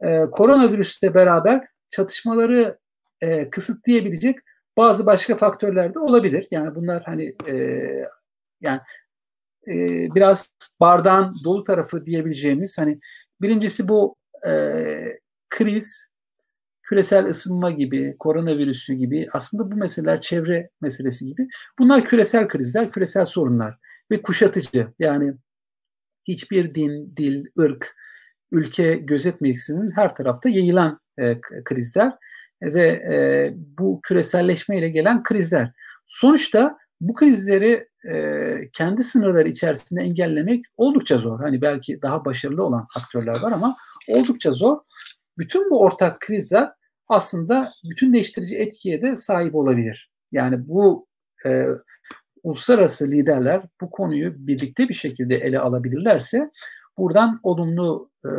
[0.01, 2.77] e, koronavirüsle beraber çatışmaları
[3.21, 4.39] e, kısıtlayabilecek
[4.77, 6.47] bazı başka faktörler de olabilir.
[6.51, 7.79] Yani bunlar hani e,
[8.65, 8.79] yani
[9.67, 12.99] e, biraz bardağın dolu tarafı diyebileceğimiz hani
[13.41, 14.15] birincisi bu
[14.47, 14.51] e,
[15.49, 16.07] kriz
[16.83, 21.47] küresel ısınma gibi, koronavirüsü gibi aslında bu meseleler çevre meselesi gibi.
[21.79, 23.77] Bunlar küresel krizler, küresel sorunlar
[24.11, 24.87] ve kuşatıcı.
[24.99, 25.33] Yani
[26.27, 27.95] hiçbir din, dil, ırk,
[28.51, 32.13] ülke gözetmeksizin her tarafta yayılan e, krizler
[32.61, 35.71] ve e, bu küreselleşmeyle gelen krizler.
[36.05, 41.39] Sonuçta bu krizleri e, kendi sınırları içerisinde engellemek oldukça zor.
[41.39, 43.75] Hani belki daha başarılı olan aktörler var ama
[44.07, 44.77] oldukça zor
[45.37, 46.71] bütün bu ortak krizler
[47.07, 50.11] aslında bütün değiştirici etkiye de sahip olabilir.
[50.31, 51.07] Yani bu
[51.45, 51.65] e,
[52.43, 56.49] uluslararası liderler bu konuyu birlikte bir şekilde ele alabilirlerse
[56.97, 58.31] buradan olumlu e,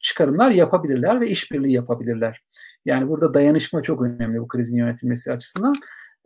[0.00, 2.42] çıkarımlar yapabilirler ve işbirliği yapabilirler.
[2.84, 5.74] Yani burada dayanışma çok önemli bu krizin yönetilmesi açısından.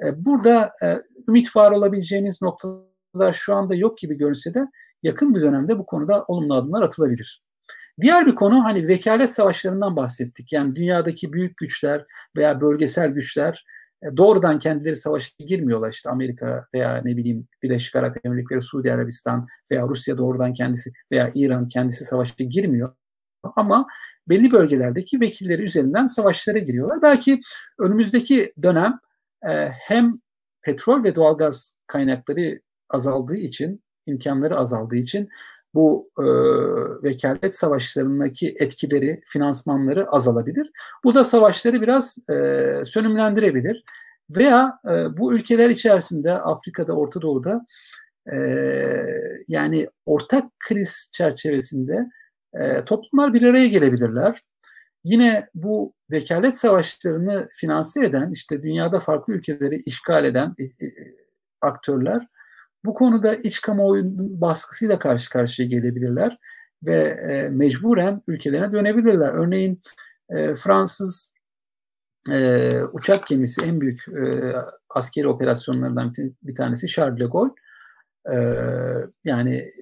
[0.05, 4.67] E, burada e, ümit var olabileceğimiz noktalar şu anda yok gibi görünse de
[5.03, 7.43] yakın bir dönemde bu konuda olumlu adımlar atılabilir.
[8.01, 10.53] Diğer bir konu hani vekalet savaşlarından bahsettik.
[10.53, 13.65] Yani dünyadaki büyük güçler veya bölgesel güçler
[14.03, 15.93] e, doğrudan kendileri savaşa girmiyorlar.
[15.93, 21.31] İşte Amerika veya ne bileyim Birleşik Arap Emirlikleri, Suudi Arabistan veya Rusya doğrudan kendisi veya
[21.35, 22.95] İran kendisi savaşa girmiyor.
[23.57, 23.87] Ama
[24.29, 27.03] belli bölgelerdeki vekilleri üzerinden savaşlara giriyorlar.
[27.03, 27.41] Belki
[27.79, 28.99] önümüzdeki dönem
[29.49, 30.21] e, hem
[30.63, 35.29] petrol ve doğalgaz kaynakları azaldığı için, imkanları azaldığı için
[35.75, 36.25] bu e,
[37.03, 40.71] vekalet savaşlarındaki etkileri, finansmanları azalabilir.
[41.05, 42.35] Bu da savaşları biraz e,
[42.85, 43.85] sönümlendirebilir.
[44.31, 47.67] Veya e, bu ülkeler içerisinde Afrika'da, Orta Doğu'da
[48.33, 48.37] e,
[49.49, 52.07] yani ortak kriz çerçevesinde
[52.55, 54.43] e, toplumlar bir araya gelebilirler.
[55.05, 60.95] Yine bu vekalet savaşlarını finanse eden, işte dünyada farklı ülkeleri işgal eden e, e,
[61.61, 62.27] aktörler
[62.85, 66.39] bu konuda iç kamuoyunun baskısıyla karşı karşıya gelebilirler
[66.83, 69.29] ve e, mecburen ülkelerine dönebilirler.
[69.29, 69.81] Örneğin
[70.57, 71.35] Fransız
[72.93, 74.05] uçak gemisi en büyük
[74.91, 77.53] askeri operasyonlarından bir, tanesi Charles de Gaulle.
[79.25, 79.73] Yani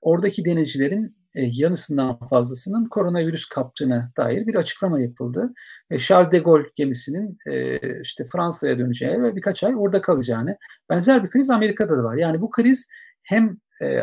[0.00, 5.52] oradaki denizcilerin e, yarısından fazlasının koronavirüs kaptığına dair bir açıklama yapıldı.
[5.90, 10.56] E, Charles de Gaulle gemisinin e, işte Fransa'ya döneceği ve birkaç ay orada kalacağını.
[10.90, 12.16] Benzer bir kriz Amerika'da da var.
[12.16, 12.88] Yani bu kriz
[13.22, 13.56] hem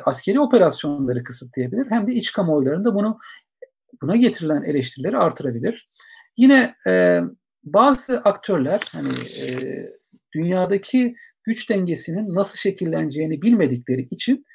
[0.04, 3.20] askeri operasyonları kısıtlayabilir hem de iç kamuoylarında bunu
[4.02, 5.90] buna getirilen eleştirileri artırabilir.
[6.38, 6.76] Yine
[7.64, 9.10] bazı aktörler hani
[10.36, 14.46] dünyadaki güç dengesinin nasıl şekilleneceğini bilmedikleri için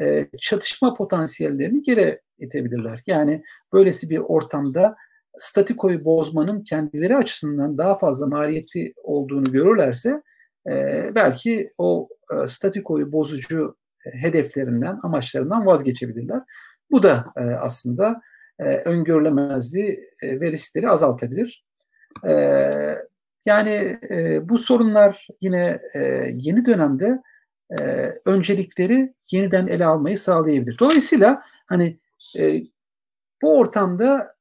[0.00, 3.00] e, çatışma potansiyellerini geri itebilirler.
[3.06, 3.42] Yani
[3.72, 4.96] böylesi bir ortamda
[5.38, 10.22] statikoyu bozmanın kendileri açısından daha fazla maliyeti olduğunu görürlerse
[10.70, 10.74] e,
[11.14, 13.76] belki o e, statikoyu bozucu
[14.12, 16.42] hedeflerinden, amaçlarından vazgeçebilirler.
[16.90, 18.20] Bu da e, aslında
[18.58, 21.64] e, öngörülemezliği e, ve riskleri azaltabilir.
[22.26, 22.32] E,
[23.46, 26.00] yani e, bu sorunlar yine e,
[26.34, 27.22] yeni dönemde
[27.70, 27.84] e,
[28.24, 30.78] öncelikleri yeniden ele almayı sağlayabilir.
[30.78, 31.98] Dolayısıyla hani
[32.38, 32.62] e,
[33.42, 34.36] bu ortamda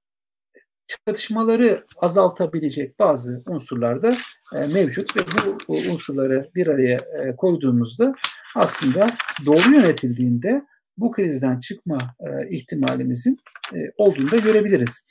[0.88, 4.15] çatışmaları azaltabilecek bazı unsurlar da
[4.55, 8.13] e, mevcut ve bu, bu unsurları bir araya e, koyduğumuzda
[8.55, 9.07] aslında
[9.45, 10.61] doğru yönetildiğinde
[10.97, 13.38] bu krizden çıkma e, ihtimalimizin
[13.73, 15.07] e, olduğunu da görebiliriz.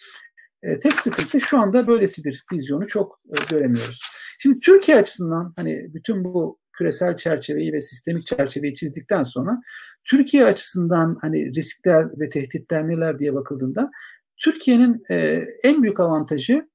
[0.63, 4.01] E, tek sıkıntı şu anda böylesi bir vizyonu çok e, göremiyoruz.
[4.39, 9.61] Şimdi Türkiye açısından hani bütün bu küresel çerçeveyi ve sistemik çerçeveyi çizdikten sonra
[10.05, 13.91] Türkiye açısından hani riskler ve tehditler neler diye bakıldığında
[14.37, 16.69] Türkiye'nin e, en büyük avantajı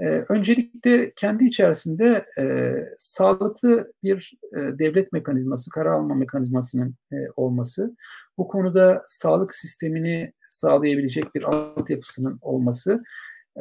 [0.00, 7.96] e, öncelikle kendi içerisinde e, sağlıklı bir e, devlet mekanizması, karar alma mekanizmasının e, olması,
[8.38, 13.02] bu konuda sağlık sistemini sağlayabilecek bir altyapısının olması,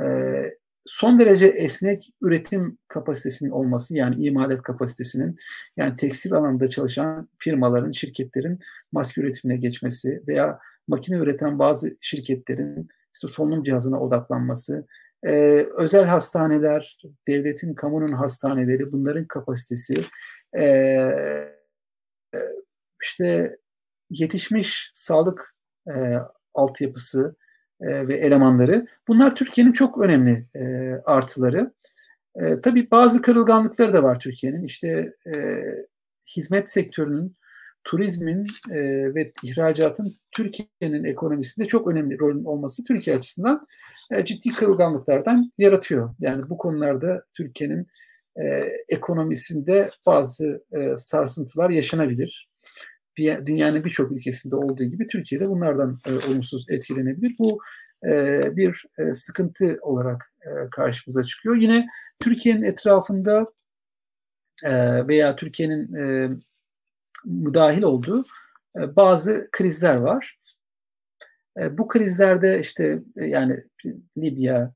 [0.04, 0.06] e,
[0.88, 5.36] son derece esnek üretim kapasitesinin olması yani imalat kapasitesinin
[5.78, 8.60] yani tekstil alanında çalışan firmaların, şirketlerin
[8.92, 14.86] maske üretimine geçmesi veya makine üreten bazı şirketlerin işte solunum cihazına odaklanması,
[15.24, 19.94] e, özel hastaneler, devletin, kamunun hastaneleri, bunların kapasitesi,
[20.60, 21.08] e,
[23.04, 23.58] işte
[24.10, 25.56] yetişmiş sağlık
[25.96, 26.18] e,
[26.54, 27.36] altyapısı
[27.82, 28.88] e, ve elemanları.
[29.08, 31.72] Bunlar Türkiye'nin çok önemli e, artıları.
[32.36, 34.64] E, tabii bazı kırılganlıkları da var Türkiye'nin.
[34.64, 35.14] İşte
[36.36, 37.36] hizmet sektörünün,
[37.88, 38.80] turizmin e,
[39.16, 43.68] ve ihracatın Türkiye'nin ekonomisinde çok önemli rolün olması Türkiye açısından
[44.12, 46.16] e, ciddi kırılganlıklardan yaratıyor.
[46.20, 47.88] Yani bu konularda Türkiye'nin
[48.36, 48.44] e,
[48.90, 52.47] ekonomisinde bazı e, sarsıntılar yaşanabilir.
[53.18, 57.36] Dünyanın birçok ülkesinde olduğu gibi Türkiye'de bunlardan e, olumsuz etkilenebilir.
[57.40, 57.60] Bu
[58.06, 61.56] e, bir e, sıkıntı olarak e, karşımıza çıkıyor.
[61.56, 61.88] Yine
[62.20, 63.46] Türkiye'nin etrafında
[64.66, 66.30] e, veya Türkiye'nin e,
[67.26, 68.26] müdahil olduğu
[68.80, 70.40] e, bazı krizler var.
[71.60, 73.60] E, bu krizlerde işte e, yani
[74.18, 74.74] Libya,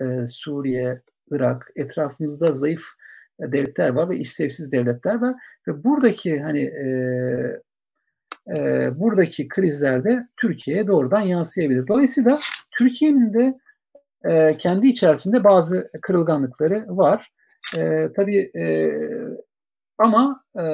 [0.00, 2.84] e, Suriye, Irak etrafımızda zayıf
[3.40, 5.34] devletler var ve işlevsiz devletler var
[5.68, 6.86] ve buradaki hani e,
[8.58, 11.86] e, buradaki krizlerde Türkiye'ye doğrudan yansıyabilir.
[11.88, 12.40] Dolayısıyla
[12.78, 13.54] Türkiye'nin de
[14.24, 17.30] e, kendi içerisinde bazı kırılganlıkları var.
[17.78, 18.64] E, tabii e,
[19.98, 20.64] ama e,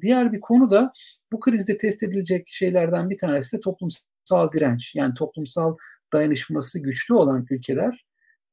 [0.00, 0.92] diğer bir konu da
[1.32, 4.94] bu krizde test edilecek şeylerden bir tanesi de toplumsal direnç.
[4.94, 5.74] Yani toplumsal
[6.12, 8.04] dayanışması güçlü olan ülkeler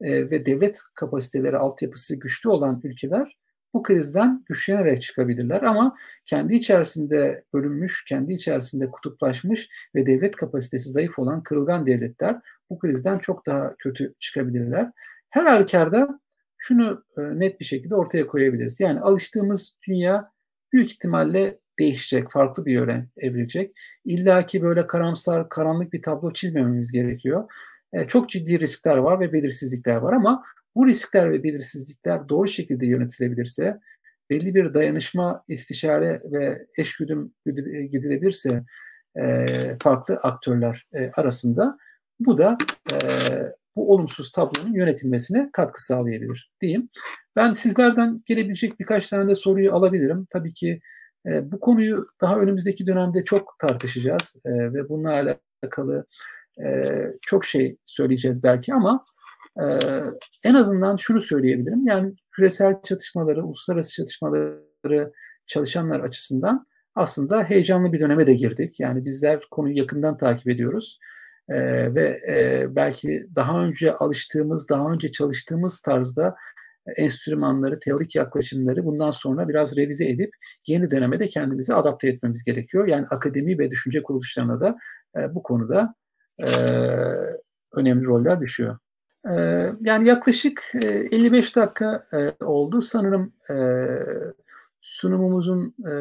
[0.01, 3.40] e, ve devlet kapasiteleri, altyapısı güçlü olan ülkeler
[3.73, 5.61] bu krizden güçlenerek çıkabilirler.
[5.61, 5.95] Ama
[6.25, 13.19] kendi içerisinde bölünmüş, kendi içerisinde kutuplaşmış ve devlet kapasitesi zayıf olan kırılgan devletler bu krizden
[13.19, 14.91] çok daha kötü çıkabilirler.
[15.29, 16.19] Her halükarda
[16.57, 18.79] şunu e, net bir şekilde ortaya koyabiliriz.
[18.79, 20.31] Yani alıştığımız dünya
[20.73, 23.77] büyük ihtimalle değişecek, farklı bir yöne evrilecek.
[24.05, 27.49] İlla ki böyle karamsar, karanlık bir tablo çizmememiz gerekiyor.
[27.93, 30.43] E, çok ciddi riskler var ve belirsizlikler var ama
[30.75, 33.79] bu riskler ve belirsizlikler doğru şekilde yönetilebilirse,
[34.29, 37.33] belli bir dayanışma, istişare ve eşgüdüm
[37.91, 38.63] gidilebilirse
[39.19, 39.45] e,
[39.83, 41.77] farklı aktörler e, arasında
[42.19, 42.57] bu da
[42.93, 42.97] e,
[43.75, 46.89] bu olumsuz tablonun yönetilmesine katkı sağlayabilir diyeyim.
[47.35, 50.27] Ben sizlerden gelebilecek birkaç tane de soruyu alabilirim.
[50.29, 50.79] Tabii ki
[51.25, 56.05] e, bu konuyu daha önümüzdeki dönemde çok tartışacağız e, ve bununla alakalı
[56.65, 56.85] e,
[57.21, 59.05] çok şey söyleyeceğiz belki ama
[59.59, 59.65] e,
[60.43, 61.85] en azından şunu söyleyebilirim.
[61.85, 65.11] Yani küresel çatışmaları, uluslararası çatışmaları
[65.47, 68.79] çalışanlar açısından aslında heyecanlı bir döneme de girdik.
[68.79, 70.99] Yani bizler konuyu yakından takip ediyoruz.
[71.49, 76.35] Ee, ve e, belki daha önce alıştığımız, daha önce çalıştığımız tarzda
[76.97, 80.31] enstrümanları, teorik yaklaşımları bundan sonra biraz revize edip
[80.67, 82.87] yeni döneme de kendimizi adapte etmemiz gerekiyor.
[82.87, 84.77] Yani akademi ve düşünce kuruluşlarına da
[85.17, 85.95] e, bu konuda
[86.39, 86.47] e,
[87.73, 88.77] önemli roller düşüyor.
[89.29, 89.33] E,
[89.81, 92.81] yani yaklaşık e, 55 dakika e, oldu.
[92.81, 93.55] Sanırım e,
[94.81, 95.93] sunumumuzun e,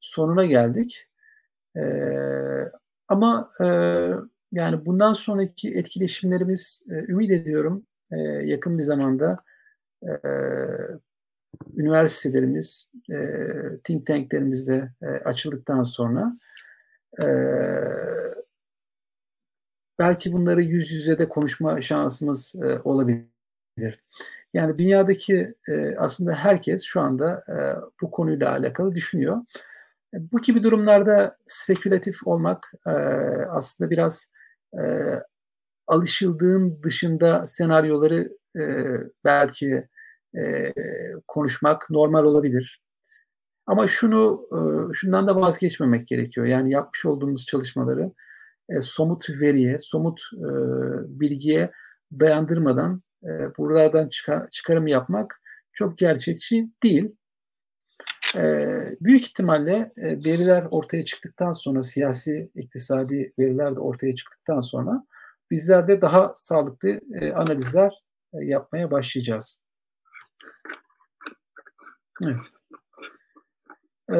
[0.00, 1.08] sonuna geldik.
[1.76, 1.82] E,
[3.08, 3.64] ama e,
[4.52, 9.38] yani bundan sonraki etkileşimlerimiz e, ümit ediyorum e, yakın bir zamanda
[10.02, 10.08] e,
[11.76, 13.16] üniversitelerimiz, e,
[13.84, 16.36] think tanklerimizde e, açıldıktan sonra
[17.22, 17.26] e,
[19.98, 24.04] belki bunları yüz yüze de konuşma şansımız e, olabilir.
[24.54, 27.56] Yani dünyadaki e, aslında herkes şu anda e,
[28.02, 29.36] bu konuyla alakalı düşünüyor.
[30.14, 32.90] Bu gibi durumlarda spekülatif olmak e,
[33.50, 34.30] aslında biraz
[34.74, 34.82] e,
[35.86, 38.62] alışıldığın dışında senaryoları e,
[39.24, 39.88] belki
[40.36, 40.72] e,
[41.28, 42.82] konuşmak normal olabilir.
[43.66, 44.58] Ama şunu e,
[44.94, 46.46] şundan da vazgeçmemek gerekiyor.
[46.46, 48.12] Yani yapmış olduğumuz çalışmaları
[48.68, 50.48] e, somut veriye, somut e,
[51.20, 51.70] bilgiye
[52.20, 55.40] dayandırmadan e, buralardan çıkar, çıkarım yapmak
[55.72, 57.16] çok gerçekçi değil.
[58.36, 58.42] E,
[59.00, 65.06] büyük ihtimalle e, veriler ortaya çıktıktan sonra, siyasi, iktisadi veriler de ortaya çıktıktan sonra
[65.50, 67.92] bizler de daha sağlıklı e, analizler
[68.34, 69.62] e, yapmaya başlayacağız.
[72.24, 72.44] Evet.
[74.12, 74.18] E,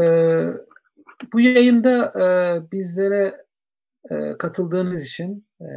[1.32, 2.26] bu yayında e,
[2.72, 3.43] bizlere
[4.11, 5.69] e, katıldığınız için, e,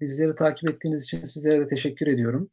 [0.00, 2.50] bizleri takip ettiğiniz için sizlere de teşekkür ediyorum.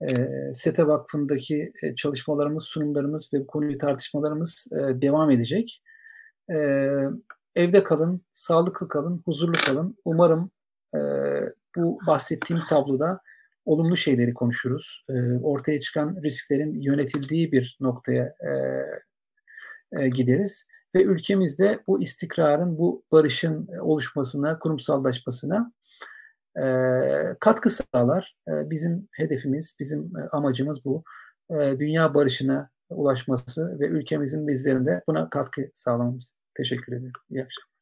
[0.00, 0.06] E,
[0.54, 5.82] SETE Vakfı'ndaki e, çalışmalarımız, sunumlarımız ve bu konuyu tartışmalarımız e, devam edecek.
[6.50, 6.56] E,
[7.56, 9.96] evde kalın, sağlıklı kalın, huzurlu kalın.
[10.04, 10.50] Umarım
[10.94, 11.00] e,
[11.76, 13.20] bu bahsettiğim tabloda
[13.64, 15.04] olumlu şeyleri konuşuruz.
[15.08, 18.50] E, ortaya çıkan risklerin yönetildiği bir noktaya e,
[20.00, 25.72] e, gideriz ve ülkemizde bu istikrarın, bu barışın oluşmasına, kurumsallaşmasına
[27.40, 28.36] katkı sağlar.
[28.48, 31.04] Bizim hedefimiz, bizim amacımız bu.
[31.52, 36.36] Dünya barışına ulaşması ve ülkemizin bizlerinde buna katkı sağlamamız.
[36.54, 37.12] Teşekkür ederim.
[37.30, 37.75] İyi akşamlar.